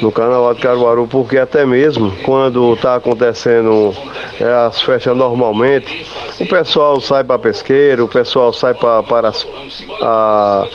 [0.00, 3.94] no Carnaval de Caruaru, porque até mesmo quando está acontecendo
[4.40, 6.06] é, as festas normalmente,
[6.40, 9.46] o pessoal sai para pesqueiro, o pessoal sai pra, para as-
[10.02, 10.66] a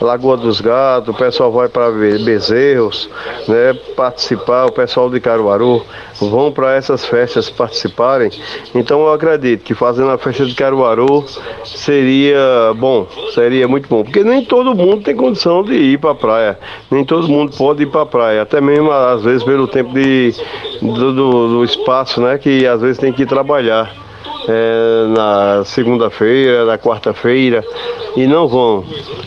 [0.00, 3.08] Lagoa dos Gatos, o pessoal vai para Bezerros,
[3.48, 5.82] né, participar, o pessoal de Caruaru
[6.20, 8.30] vão para essas festas participarem.
[8.74, 11.24] Então eu acredito que fazendo a festa de Caruaru
[11.64, 16.14] seria bom, seria muito bom, porque nem todo mundo tem condição de ir para a
[16.14, 16.58] praia,
[16.90, 20.32] nem todo mundo pode ir para a praia, até mesmo às vezes pelo tempo de,
[20.80, 23.92] do, do- do espaço, né, que às vezes tem que trabalhar
[24.48, 27.64] é, na segunda-feira, na quarta-feira
[28.16, 28.84] e não vão.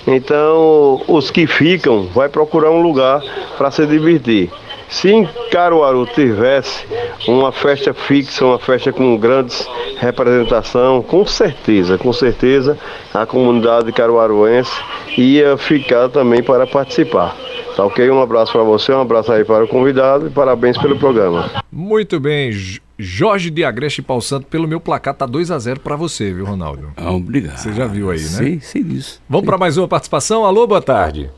[0.08, 3.22] Então, os que ficam vai procurar um lugar
[3.58, 4.50] para se divertir.
[4.90, 6.86] Se em Caruaru tivesse
[7.28, 9.68] uma festa fixa, uma festa com grandes
[10.00, 12.78] representação, com certeza, com certeza
[13.14, 14.72] a comunidade caruaruense
[15.18, 17.36] ia ficar também para participar.
[17.76, 18.10] Tá ok?
[18.10, 21.50] Um abraço para você, um abraço aí para o convidado e parabéns pelo programa.
[21.72, 22.52] Muito bem,
[22.98, 26.46] Jorge de Agreste Pau Santo, pelo meu placar tá 2 a 0 para você, viu,
[26.46, 26.92] Ronaldo?
[26.98, 27.58] Ah, Obrigado.
[27.58, 28.26] Você já viu aí, né?
[28.26, 29.22] Sei, sei disso.
[29.30, 30.46] Vamos para mais uma participação.
[30.46, 31.30] Alô, boa tarde.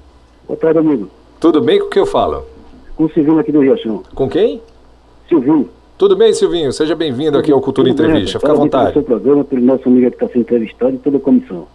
[0.47, 1.09] Boa tarde, amigo.
[1.39, 2.45] Tudo bem com o que eu falo?
[3.01, 4.03] Com o Silvinho aqui do Riachão.
[4.13, 4.61] Com quem?
[5.27, 5.67] Silvinho.
[5.97, 6.71] Tudo bem, Silvinho?
[6.71, 8.39] Seja bem-vindo aqui ao Cultura Tudo bem, Entrevista.
[8.39, 8.93] Fica à vontade.
[8.93, 11.67] Pelo seu programa, pelo nosso amigo que está sendo entrevistado e toda a comissão.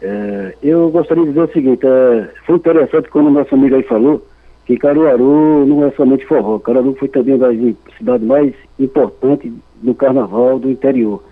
[0.00, 3.82] É, eu gostaria de dizer o seguinte, é, foi interessante como o nosso amigo aí
[3.82, 4.26] falou,
[4.64, 6.58] que Caruaru não é somente forró.
[6.58, 9.52] Caruaru foi também uma das cidades mais importantes
[9.82, 11.22] do carnaval do interior.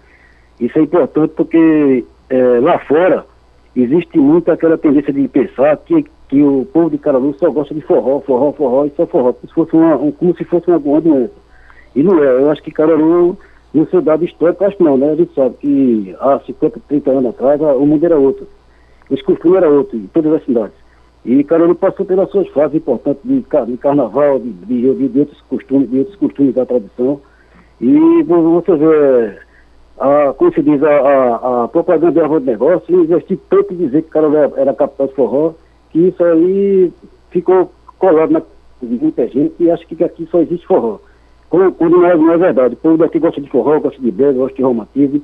[0.61, 3.25] Isso é importante porque é, lá fora
[3.75, 7.81] existe muito aquela tendência de pensar que, que o povo de Caruaru só gosta de
[7.81, 10.79] forró, forró, forró e só forró, como se fosse uma, um- como se fosse uma,
[10.79, 11.33] uma doença.
[11.95, 13.37] E não é, eu acho que Caruaru,
[13.75, 15.11] no seu dado histórico, acho que não, né?
[15.11, 18.47] A gente sabe que há 50, 30 anos atrás o mundo era outro.
[19.11, 20.75] Os costumes eram outros, em todas as cidades.
[21.25, 25.41] E Caruaru passou pelas suas fases importantes de, de carnaval, de, de, de- de outros
[25.51, 27.21] costumes, de outros costumes da tradição.
[27.81, 29.37] E vo- você vê,
[29.99, 34.11] a, como se diz, a, a, a propaganda do negócio, investir tanto em dizer que
[34.11, 35.53] Caruaru era- capital de forró,
[35.91, 36.93] que isso aí
[37.31, 38.43] ficou colado na
[38.83, 40.99] muita gente e acha que aqui só existe forró.
[41.51, 42.75] Quando, não, é, não é verdade.
[42.75, 45.21] O povo daqui gosta de forró, gosta de brega, gosta de romantismo.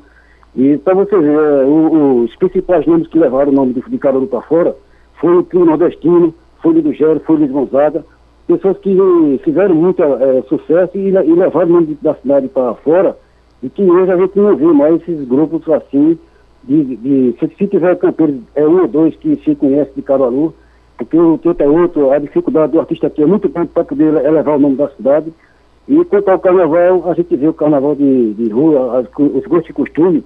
[0.54, 3.98] E para você ver, é, o- os principais nomes que levaram o nome de, de
[3.98, 4.74] para fora
[5.20, 8.04] foi o Trio Nordestino, foi o Lido Gero, foi o Luiz Gonzaga,
[8.46, 8.96] pessoas que
[9.44, 13.16] fizeram muito eh, sucesso e, e levaram o nome da cidade para fora,
[13.62, 16.18] e que hoje a gente não vê mais esses grupos assim,
[16.66, 20.52] de, de- se, se tiver cantores, é um ou dois que se conhece de Caruaru,
[20.98, 24.04] porque o outro é outro, a dificuldade do artista aqui é muito grande para poder
[24.14, 25.32] ele- elevar o nome da cidade.
[25.88, 29.70] E quanto ao carnaval, a gente vê o carnaval de, de rua, as os gostos
[29.70, 30.24] e costumes,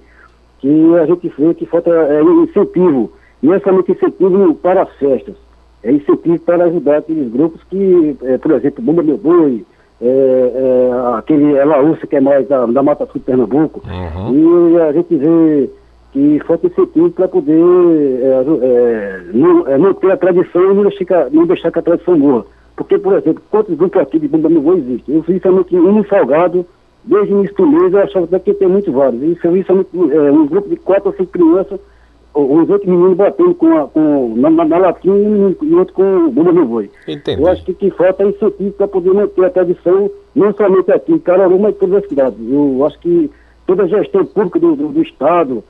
[0.59, 3.11] que a gente vê que falta é, incentivo.
[3.43, 5.35] Não é somente incentivo para as festas,
[5.83, 9.65] é incentivo para ajudar aqueles grupos que, é, por exemplo, Bomba Meu Boi,
[10.01, 13.81] é, é, aquele Laúça, que é mais da, da Mata Sul de Pernambuco.
[14.33, 15.69] E a gente vê
[16.11, 17.53] que falta incentivo para poder
[18.21, 22.17] é, é, não, é, manter a tradição e não deixar, não deixar que a tradição
[22.17, 22.45] morra.
[22.75, 25.15] Porque, por exemplo, quantos grupos aqui de Meu Boi existem?
[25.15, 26.65] Eu vi somente um Salgado,
[27.03, 29.21] desde o início do mês, eu achava que daqui tem muito vários.
[29.21, 31.79] E eu vi somente é, um grupo de quatro ou cinco crianças,
[32.33, 35.15] o- os outros meninos batendo com a, com, na, na, na latinha
[35.61, 36.89] e, e outro com o Bomba Meu Boi.
[37.41, 40.91] Eu acho que o que falta é incentivo para poder manter a tradição, não somente
[40.91, 42.37] aqui em Caruaru, mas em todas as cidades.
[42.49, 43.29] Eu acho que
[43.67, 45.63] toda a gestão pública do, do, do Estado,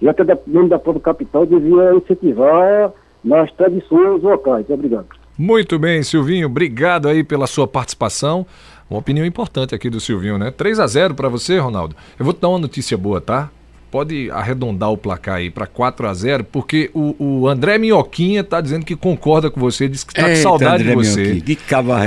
[0.00, 2.92] e até da, mesmo da própria capital, devia incentivar
[3.24, 4.68] nas tradições locais.
[4.70, 5.06] Obrigado.
[5.36, 6.46] Muito bem, Silvinho.
[6.46, 8.46] Obrigado aí pela sua participação.
[8.90, 10.50] Uma opinião importante aqui do Silvinho, né?
[10.50, 11.94] 3 a 0 para você, Ronaldo.
[12.18, 13.50] Eu vou te dar uma notícia boa, tá?
[13.90, 18.60] Pode arredondar o placar aí para 4 a 0 porque o, o André Minhoquinha está
[18.60, 21.22] dizendo que concorda com você, diz que está com saudade André de você.
[21.34, 21.40] Que.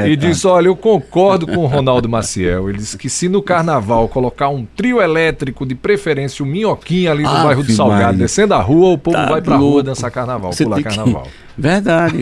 [0.09, 2.69] E diz: olha, eu concordo com o Ronaldo Maciel.
[2.69, 7.23] Ele disse que se no carnaval colocar um trio elétrico, de preferência o Minhoquinha ali
[7.23, 8.17] no ah, bairro do Salgado, Maria.
[8.19, 9.73] descendo a rua, o povo tá vai pra louco.
[9.73, 11.23] rua dançar carnaval, você pular carnaval.
[11.23, 11.29] Que...
[11.61, 12.17] Verdade.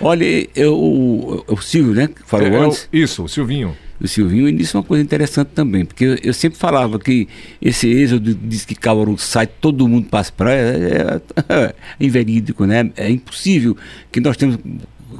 [0.00, 2.08] olha, eu, o, o Silvio, né?
[2.24, 2.88] Falou é, antes.
[2.92, 6.58] isso, o Silvinho o Silvinho, e disse uma coisa interessante também, porque eu, eu sempre
[6.58, 7.28] falava que
[7.60, 12.64] esse êxodo diz que Caruaru sai, todo mundo para as praias, é, é, é, inverídico,
[12.66, 12.90] né?
[12.96, 13.76] É impossível
[14.12, 14.58] que nós temos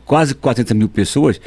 [0.04, 1.40] quase 400 mil pessoas.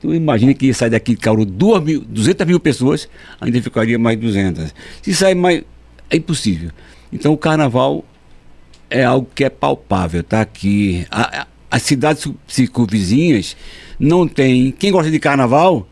[0.00, 3.08] Tu imagina que ia sair daqui de Caruaru 2 mil, 200 mil pessoas,
[3.40, 4.74] ainda ficaria mais 200.
[5.00, 5.62] Se sair mais,
[6.10, 6.70] é impossível.
[7.12, 8.04] Então o carnaval
[8.90, 11.06] é algo que é palpável, tá aqui.
[11.10, 13.56] A, a, as cidades circunvizinhas
[13.98, 14.72] não tem.
[14.72, 15.88] Quem gosta de carnaval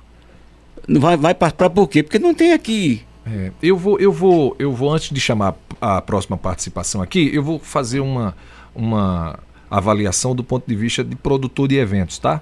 [0.98, 2.02] vai, vai para por quê?
[2.02, 3.02] Porque não tem aqui.
[3.26, 7.42] É, eu vou, eu vou, eu vou antes de chamar a próxima participação aqui, eu
[7.42, 8.34] vou fazer uma,
[8.74, 9.38] uma
[9.70, 12.40] avaliação do ponto de vista de produtor de eventos, tá?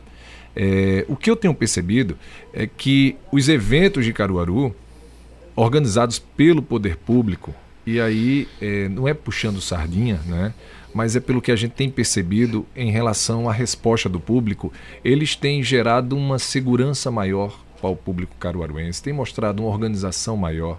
[0.57, 2.17] É, o que eu tenho percebido
[2.53, 4.75] é que os eventos de Caruaru,
[5.55, 10.55] organizados pelo poder público, e aí é, não é puxando sardinha, né?
[10.95, 14.73] mas é pelo que a gente tem percebido em relação à resposta do público,
[15.05, 20.79] eles têm gerado uma segurança maior ao público caruaruense, tem mostrado uma organização maior,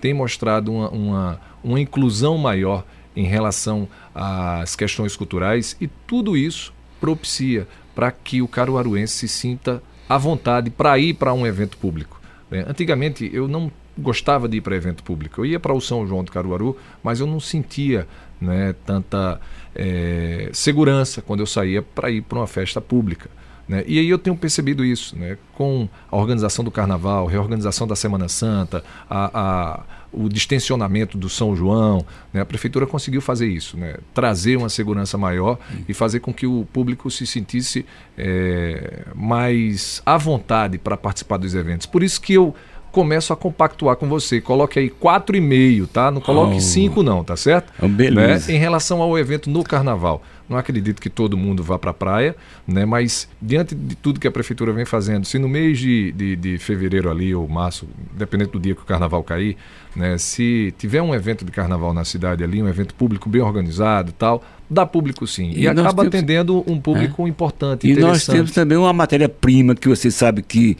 [0.00, 2.84] tem mostrado uma, uma, uma inclusão maior
[3.16, 9.82] em relação às questões culturais e tudo isso propicia para que o caruaruense se sinta
[10.08, 12.20] à vontade para ir para um evento público.
[12.50, 12.64] Né?
[12.68, 15.40] Antigamente eu não gostava de ir para evento público.
[15.40, 18.06] Eu ia para o São João do Caruaru, mas eu não sentia
[18.40, 19.40] né, tanta
[19.74, 23.30] é, segurança quando eu saía para ir para uma festa pública.
[23.68, 23.82] Né?
[23.86, 25.38] E aí eu tenho percebido isso, né?
[25.54, 31.56] com a organização do Carnaval, reorganização da Semana Santa, a, a, o distensionamento do São
[31.56, 32.40] João, né?
[32.42, 33.96] a Prefeitura conseguiu fazer isso, né?
[34.12, 35.58] trazer uma segurança maior
[35.88, 37.86] e fazer com que o público se sentisse
[38.18, 41.86] é, mais à vontade para participar dos eventos.
[41.86, 42.54] Por isso que eu
[42.94, 44.40] começo a compactuar com você.
[44.40, 46.12] Coloque aí 4,5, tá?
[46.12, 47.02] Não coloque 5 oh.
[47.02, 47.72] não, tá certo?
[47.88, 48.46] Beleza.
[48.46, 48.56] Né?
[48.56, 50.22] Em relação ao evento no Carnaval.
[50.48, 52.36] Não acredito que todo mundo vá para a praia,
[52.68, 52.84] né?
[52.84, 56.58] mas diante de tudo que a prefeitura vem fazendo, se no mês de, de, de,
[56.58, 59.56] fevereiro ali, ou março, dependendo do dia que o carnaval cair,
[59.96, 60.18] né?
[60.18, 64.44] se tiver um evento de carnaval na cidade ali, um evento público bem organizado tal,
[64.68, 65.50] dá público sim.
[65.50, 66.14] E, e acaba temos...
[66.14, 67.28] atendendo um público é.
[67.30, 67.88] importante.
[67.88, 70.76] E nós temos também uma matéria-prima que você sabe que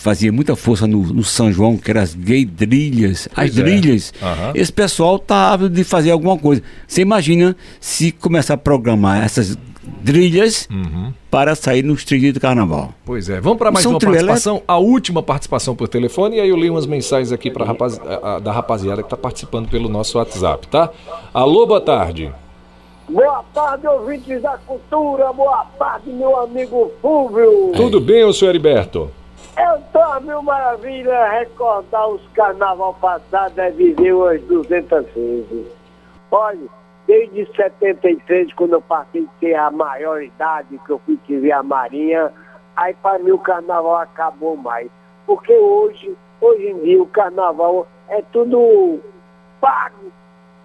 [0.00, 3.28] fazia muita força no, no, São João, que eram as gay drilhas.
[3.36, 3.62] As é.
[3.62, 4.52] drilhas, uhum.
[4.54, 6.62] esse pessoal tá ávido de fazer alguma coisa.
[6.88, 9.58] Você imagina se começar a programar essas
[10.02, 11.12] drilhas uhum.
[11.30, 12.94] para sair nos trilhos do carnaval.
[13.04, 13.42] Pois é.
[13.42, 16.70] Vamos para mais São uma participação, a última participação por telefone, e aí eu li
[16.70, 17.98] umas mensagens aqui pra rapaz,
[18.42, 20.90] da rapaziada que está participando pelo nosso WhatsApp, tá?
[21.34, 22.32] Alô, boa tarde.
[23.06, 25.30] Boa tarde, ouvintes da cultura.
[25.32, 27.72] Boa tarde, meu amigo Fúvio.
[27.76, 29.10] Tudo bem, o senhor Heriberto?
[29.60, 35.66] Eu tô mil maravilha recordar os carnaval passados é viver umas 200 vezes.
[36.30, 36.66] Olha,
[37.06, 42.32] desde 73, quando eu passei a ter a maioridade, que eu fui ver a Marinha,
[42.74, 44.90] aí para mim o carnaval acabou mais.
[45.26, 48.98] Porque hoje, hoje em dia, o carnaval é tudo
[49.60, 50.10] pago.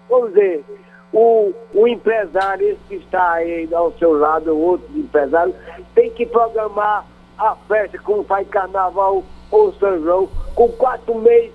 [0.08, 0.64] Vamos dizer,
[1.12, 5.54] o, o empresário, esse que está aí ao seu lado, o outro empresário,
[5.94, 7.04] tem que programar
[7.38, 11.52] a festa, como faz carnaval ou São João, com quatro meses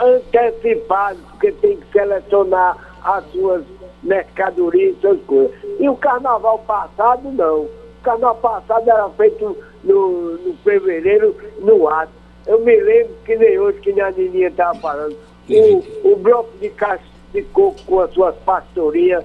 [0.00, 3.64] antecipados, porque tem que selecionar as suas
[4.02, 5.52] mercadorias, essas coisas.
[5.78, 7.62] E o carnaval passado, não.
[7.62, 7.70] O
[8.02, 12.12] carnaval passado era feito no, no fevereiro, no ato.
[12.46, 15.16] Eu me lembro que nem hoje, que nem a Nininha estava falando.
[15.48, 19.24] O, o bloco de caixa de coco com as suas pastorias,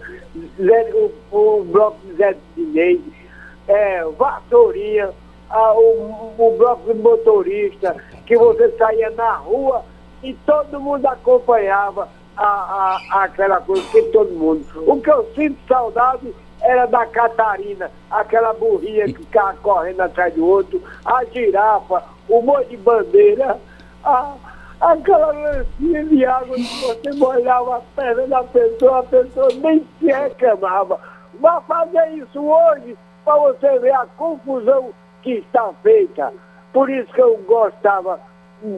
[0.57, 3.01] o, o bloco de Zé Dinei,
[3.67, 5.11] é, vassourinha,
[5.49, 7.95] a, o, o bloco de motorista,
[8.25, 9.83] que você saía na rua
[10.21, 14.65] e todo mundo acompanhava a, a, aquela coisa, que todo mundo.
[14.87, 20.45] O que eu sinto saudade era da Catarina, aquela burrinha que ficava correndo atrás do
[20.45, 23.57] outro, a girafa, o monte de bandeira,
[24.03, 24.35] a,
[24.79, 30.05] aquela lancinha de água que você molhava a perna da pessoa, a pessoa nem se
[30.05, 30.99] reclamava.
[31.39, 34.93] Mas fazer isso hoje, para você ver a confusão
[35.23, 36.33] que está feita.
[36.73, 38.19] Por isso que eu gostava,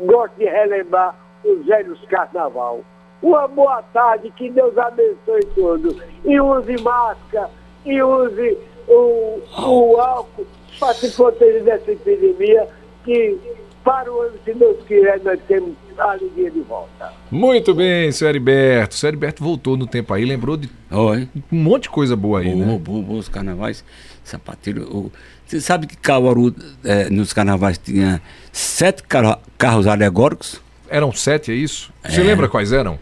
[0.06, 2.82] gosto de relembrar os velhos carnaval.
[3.22, 5.96] Uma boa tarde, que Deus abençoe todos.
[6.26, 7.50] E use máscara,
[7.86, 10.48] e use o, o álcool
[10.80, 12.68] para se proteger dessa epidemia,
[13.04, 13.38] que
[13.84, 17.12] para o ano, se Deus quiser, nós temos a alegria de volta.
[17.32, 18.96] Muito bem, senhor Heriberto.
[18.96, 21.28] Senhor Heriberto voltou no tempo aí, lembrou de Oi.
[21.52, 22.78] um monte de coisa boa aí, Boa, né?
[22.78, 23.84] boa, boa, os carnavais,
[24.24, 24.84] sapateiro.
[24.84, 25.12] o-
[25.52, 28.22] Você sabe que Caruaru, eh, nos carnavais, tinha
[28.54, 30.62] sete carro- carros alegóricos?
[30.90, 31.92] Eram sete, é isso?
[32.08, 32.24] Você É.
[32.24, 32.98] lembra quais eram?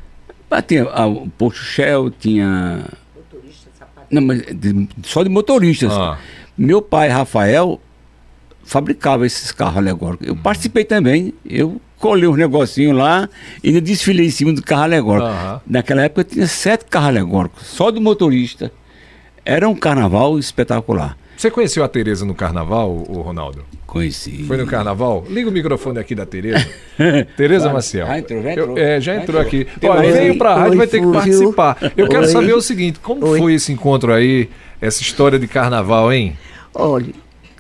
[0.50, 2.86] Ah, tinha ah, o Posto Shell, tinha.
[4.10, 5.92] Não, mas de- só de motoristas.
[5.94, 6.18] Ah.
[6.58, 7.80] Meu pai, Rafael,
[8.64, 10.28] fabricava esses carros alegóricos.
[10.28, 10.34] Uhum.
[10.34, 11.36] Eu participei também.
[11.46, 13.30] Eu colei uns negocinhos lá
[13.64, 15.28] e ainda desfilei em cima do carro alegórico.
[15.28, 15.62] Aham.
[15.68, 18.72] Naquela época tinha sete carros alegóricos, só do motorista.
[19.46, 21.16] Era um carnaval espetacular.
[21.40, 23.64] Você conheceu a Tereza no carnaval, o Ronaldo?
[23.88, 24.44] Conheci.
[24.44, 25.24] Foi no carnaval?
[25.30, 26.68] Liga o microfone aqui da Tereza.
[27.38, 28.06] Tereza Maciel.
[28.08, 28.78] Já entrou, já Eu- entrou.
[28.78, 29.62] é, já Já entrou entrou.
[29.62, 29.68] aqui.
[29.82, 31.78] Mais veio pra rádio, Oi, vai ter que participar.
[31.96, 32.28] Eu quero Oi.
[32.28, 33.40] saber o seguinte: como Oi.
[33.40, 34.50] foi esse encontro aí,
[34.82, 36.38] essa história de carnaval, hein?
[36.76, 37.14] Olha.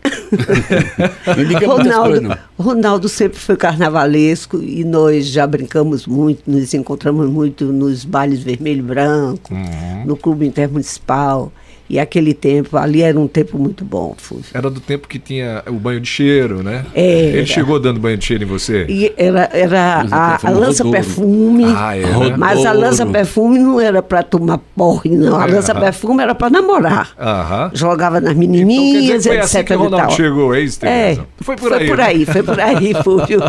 [1.65, 8.43] Ronaldo, Ronaldo sempre foi carnavalesco e nós já brincamos muito, nos encontramos muito nos bailes
[8.43, 10.03] vermelho e branco, Uhum.
[10.05, 11.49] no clube intermunicipal.
[11.89, 14.45] E aquele tempo, ali era um tempo muito bom, Fúvio.
[14.53, 16.85] Era do tempo que tinha o banho de cheiro, né?
[16.93, 17.29] É.
[17.31, 18.85] Ele chegou dando banho de cheiro em você?
[18.87, 24.21] E era, era a, a perfume lança-perfume, Ah, é, mas a lança-perfume não era para
[24.21, 25.39] tomar porre, não.
[25.39, 27.11] A É, lança-perfume era para namorar.
[27.19, 27.71] Aham.
[27.73, 29.43] Jogava nas Então quer menininhas, dizer foi etc.
[29.55, 31.27] assim que o Ronaldo chegou, é isso, É, Tereza?
[31.41, 31.79] Foi por aí.
[31.79, 32.03] Foi por né?
[32.03, 33.39] aí, foi por aí, Fúvio.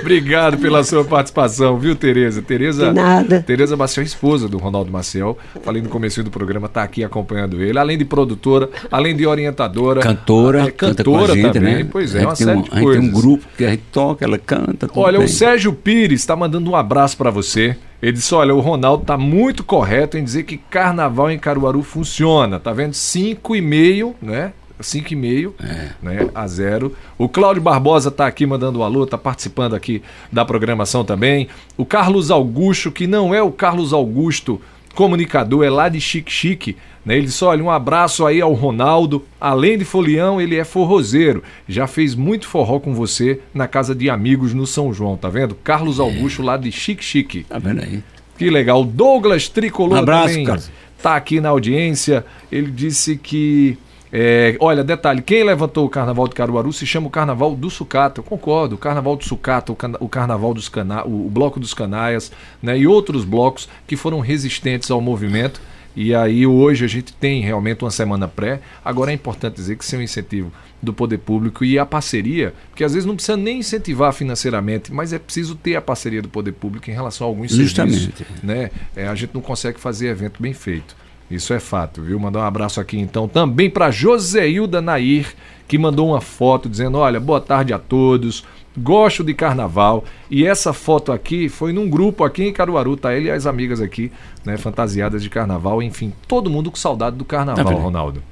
[0.00, 2.42] Obrigado pela sua participação, viu, Tereza?
[2.42, 3.42] Tereza, De nada.
[3.46, 5.36] Tereza Maciel, esposa do Ronaldo Maciel.
[5.62, 7.78] Falei no começo do programa, tá aqui acompanhando ele.
[7.78, 10.00] Além de produtora, além de orientadora.
[10.00, 11.74] Cantora, é, cantora a gente, também.
[11.76, 11.88] né?
[11.90, 13.00] Pois é, A gente uma série um- de A gente coisas.
[13.02, 14.88] tem um grupo que a gente toca, ela canta.
[14.94, 15.26] Olha, bem.
[15.26, 17.76] o Sérgio Pires está mandando um abraço para você.
[18.02, 22.58] Ele disse: Olha, o Ronaldo tá muito correto em dizer que carnaval em Caruaru funciona.
[22.60, 22.92] Tá vendo?
[22.92, 24.52] 5,5, né?
[24.78, 25.88] 5,5 É.
[26.02, 26.92] né, a zero.
[27.16, 31.48] O Cláudio Barbosa tá aqui mandando um alô, tá participando aqui da programação também.
[31.78, 34.60] O Carlos Augusto, que não é o Carlos Augusto
[34.96, 36.76] comunicador, é lá de Chique Chique.
[37.04, 37.16] Né?
[37.18, 39.24] Ele disse: olha, um abraço aí ao Ronaldo.
[39.40, 41.44] Além de folião, ele é forrozeiro.
[41.68, 45.54] Já fez muito forró com você na casa de amigos no São João, tá vendo?
[45.54, 47.44] Carlos Augusto lá de Chique Chique.
[47.44, 48.02] Tá vendo aí?
[48.36, 48.84] Que legal.
[48.84, 50.70] Douglas Tricolor Um abraço, também Carlos.
[51.00, 52.24] tá aqui na audiência.
[52.50, 53.78] Ele disse que.
[54.18, 58.20] É, olha, detalhe, quem levantou o carnaval de Caruaru se chama o Carnaval do Sucata.
[58.20, 61.74] Eu concordo, o Carnaval do Sucata, o, o Carnaval dos Cana o, o Bloco dos
[61.74, 65.60] Canaias, né, e outros blocos que foram resistentes ao movimento.
[65.94, 68.60] E aí hoje a gente tem realmente uma semana pré.
[68.82, 70.50] Agora é importante dizer que isso é um incentivo
[70.80, 75.12] do poder público e a parceria, porque às vezes não precisa nem incentivar financeiramente, mas
[75.12, 77.98] é preciso ter a parceria do poder público em relação a alguns Justamente.
[77.98, 78.70] serviços né?
[78.96, 80.96] É, a gente não consegue fazer evento bem feito.
[81.30, 82.18] Isso é fato, viu?
[82.20, 85.34] Mandar um abraço aqui então também para Joseilda Nair,
[85.66, 88.44] que mandou uma foto dizendo: Olha, boa tarde a todos,
[88.76, 90.04] gosto de carnaval.
[90.30, 93.14] E essa foto aqui foi num grupo aqui em Caruaru, tá?
[93.14, 94.12] Ele e as amigas aqui,
[94.44, 94.56] né?
[94.56, 97.78] Fantasiadas de carnaval, enfim, todo mundo com saudade do carnaval, vendo?
[97.78, 98.22] Ronaldo.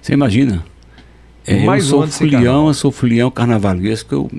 [0.00, 0.64] Você imagina?
[1.44, 2.66] É, Mais eu sou folião, carnaval.
[2.68, 4.14] eu sou folião carnavalesco.
[4.14, 4.30] Eu,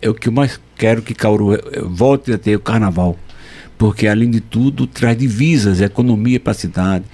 [0.00, 3.16] é o que eu mais quero que Cauru eh, volte a ter o carnaval.
[3.78, 7.04] Porque, além de tudo, traz divisas, economia para a cidade.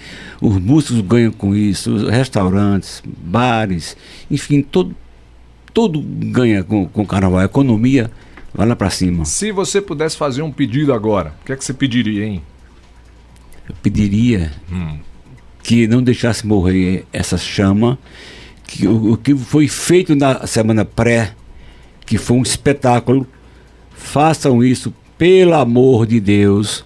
[0.40, 3.96] Os músicos ganham com isso, os restaurantes, bares,
[4.30, 4.94] enfim, todo,
[5.72, 7.38] todo ganha com, com o carnaval.
[7.38, 8.10] A economia
[8.52, 9.24] vai lá para cima.
[9.24, 12.42] Se você pudesse fazer um pedido agora, o que é que você pediria, hein?
[13.68, 14.98] Eu pediria Hum.
[15.62, 17.98] que não deixasse morrer essa chama,
[18.66, 21.34] que o, o que foi feito na semana pré,
[22.04, 23.26] que foi um espetáculo,
[23.94, 26.84] façam isso pelo amor de Deus.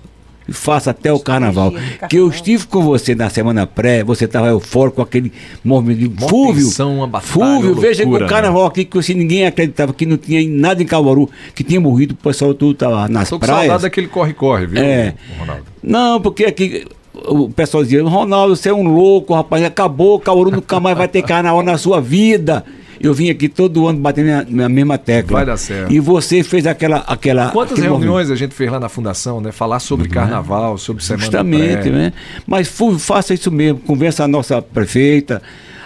[0.51, 1.72] Faça até o carnaval.
[2.11, 5.33] Que eu estive com você na semana pré, você estava eufórico com aquele
[5.64, 6.64] movimento de Fúvio.
[6.66, 10.16] tensão, uma batalha, Fúvio, veja loucura, o carnaval aqui que assim, ninguém acreditava que não
[10.16, 13.61] tinha nada em Caruaru, que tinha morrido, o pessoal tudo estava nas Tô praias.
[13.61, 15.14] saudade daquele corre-corre, viu, É.
[15.39, 15.62] Ronaldo?
[15.83, 20.80] Não, porque aqui o pessoal dizia, Ronaldo, você é um louco, rapaz, acabou, Cauru nunca
[20.80, 22.64] mais vai ter carnaval na sua vida.
[23.03, 25.38] Eu vim aqui todo ano batendo na, na mesma tecla.
[25.38, 25.92] Vai dar certo.
[25.92, 26.98] E você fez aquela.
[26.98, 29.50] aquela Quantas reuniões a gente fez lá na fundação, né?
[29.50, 32.12] Falar sobre carnaval, sobre semana Justamente, né?
[32.46, 35.42] Mas faça isso mesmo, conversa a nossa prefeita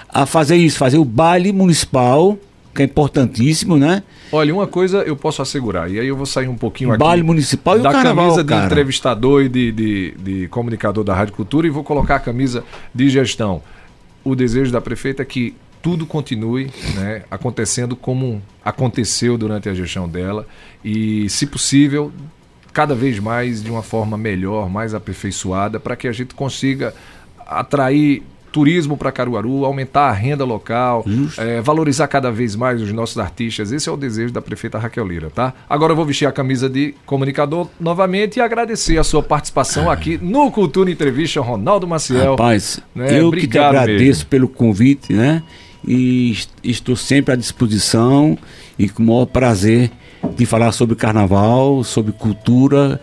[0.09, 2.39] a fazer isso, fazer o baile municipal,
[2.75, 4.03] que é importantíssimo, né?
[4.33, 7.23] Olha, uma coisa eu posso assegurar, e aí eu vou sair um pouquinho aqui Baile
[7.23, 8.67] municipal e o da carnaval, camisa de cara.
[8.67, 12.65] entrevistador e de, de, de comunicador da Rádio Cultura e vou colocar a camisa
[12.95, 13.63] de gestão.
[14.25, 15.55] O desejo da prefeita é que
[15.87, 20.45] tudo continue né, acontecendo como aconteceu durante a gestão dela
[20.85, 22.11] e, se possível,
[22.73, 26.93] cada vez mais de uma forma melhor, mais aperfeiçoada, para que a gente consiga
[27.47, 31.05] atrair turismo para Caruaru, aumentar a renda local,
[31.39, 33.71] é, valorizar cada vez mais os nossos artistas.
[33.71, 35.55] Esse é o desejo da prefeita Raquel Lira, tá?
[35.71, 40.19] Agora eu vou vestir a camisa de comunicador novamente e agradecer a sua participação aqui
[40.21, 42.33] no Cultura Entrevista, Ronaldo Maciel.
[42.33, 43.21] Rapaz, né?
[43.21, 44.31] eu que te Obrigado agradeço mesmo.
[44.31, 45.45] pelo convite, né?
[45.87, 48.37] E est- estou sempre à disposição
[48.79, 49.91] e com o maior prazer
[50.37, 53.01] de falar sobre carnaval, sobre cultura,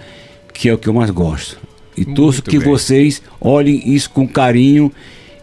[0.53, 1.57] que é o que eu mais gosto.
[1.95, 2.67] E torço Muito que bem.
[2.67, 4.91] vocês olhem isso com carinho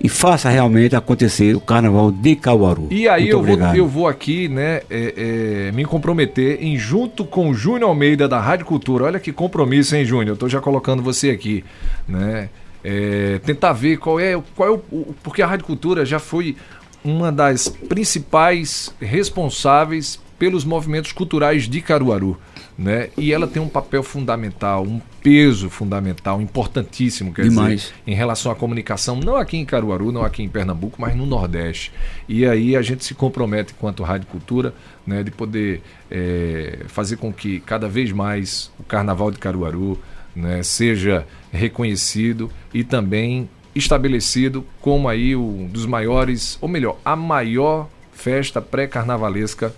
[0.03, 2.89] e faça realmente acontecer o carnaval de Caruaru.
[2.91, 7.51] E aí eu vou, eu vou aqui, né, é, é, me comprometer em junto com
[7.51, 9.05] o Júnior Almeida da Rádio Cultura.
[9.05, 10.29] Olha que compromisso, hein, Júnior?
[10.29, 11.65] Eu tô já colocando você aqui,
[12.09, 12.49] né?
[12.83, 16.57] É, tentar ver qual é, qual é o, o- porque a Rádio Cultura já foi
[17.05, 22.39] uma das principais responsáveis pelos movimentos culturais de Caruaru,
[22.79, 23.11] né?
[23.15, 27.83] E ela tem um papel fundamental, um peso fundamental, importantíssimo, quer Demais.
[27.83, 31.27] dizer, em relação à comunicação, não aqui em Caruaru, não aqui em Pernambuco, mas no
[31.27, 31.93] Nordeste.
[32.27, 34.73] E aí a gente se compromete, enquanto Rádio Cultura,
[35.07, 39.99] né, de poder eh, fazer com que cada vez mais o Carnaval de Caruaru
[40.35, 47.89] né, seja reconhecido e também estabelecido como aí um dos maiores, ou melhor, a maior
[48.13, 49.73] festa pré-carnavalesca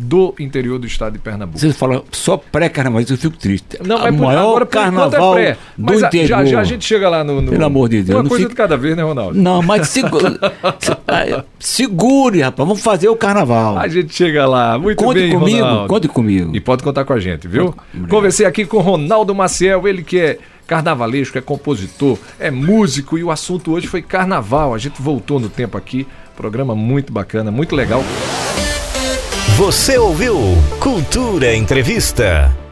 [0.00, 1.58] do interior do estado de Pernambuco.
[1.58, 3.78] Você fala só pré-carnaval, eu fico triste.
[3.84, 5.56] Não, por- maior agora, enquanto, carnaval é pré.
[5.76, 6.26] do a- interior.
[6.28, 7.42] já, já a gente chega lá no.
[7.42, 9.36] no- Pelo amor de Deus, Uma coisa fica- de cada vez, né, Ronaldo?
[9.36, 10.38] Não, mas segura,
[11.58, 12.66] segure, rapaz.
[12.68, 13.76] Vamos fazer o carnaval.
[13.78, 14.78] A gente chega lá.
[14.78, 15.88] Muito Conte bem, comigo, Ronaldo.
[15.88, 16.54] conte comigo.
[16.54, 17.74] E pode contar com a gente, viu?
[18.08, 20.38] Conversei aqui com Ronaldo Maciel, ele que é
[20.68, 24.74] carnavalesco, é compositor, é músico e o assunto hoje foi carnaval.
[24.74, 26.06] A gente voltou no tempo aqui.
[26.36, 28.04] Programa muito bacana, muito legal.
[29.56, 30.36] Você ouviu
[30.78, 32.67] Cultura Entrevista.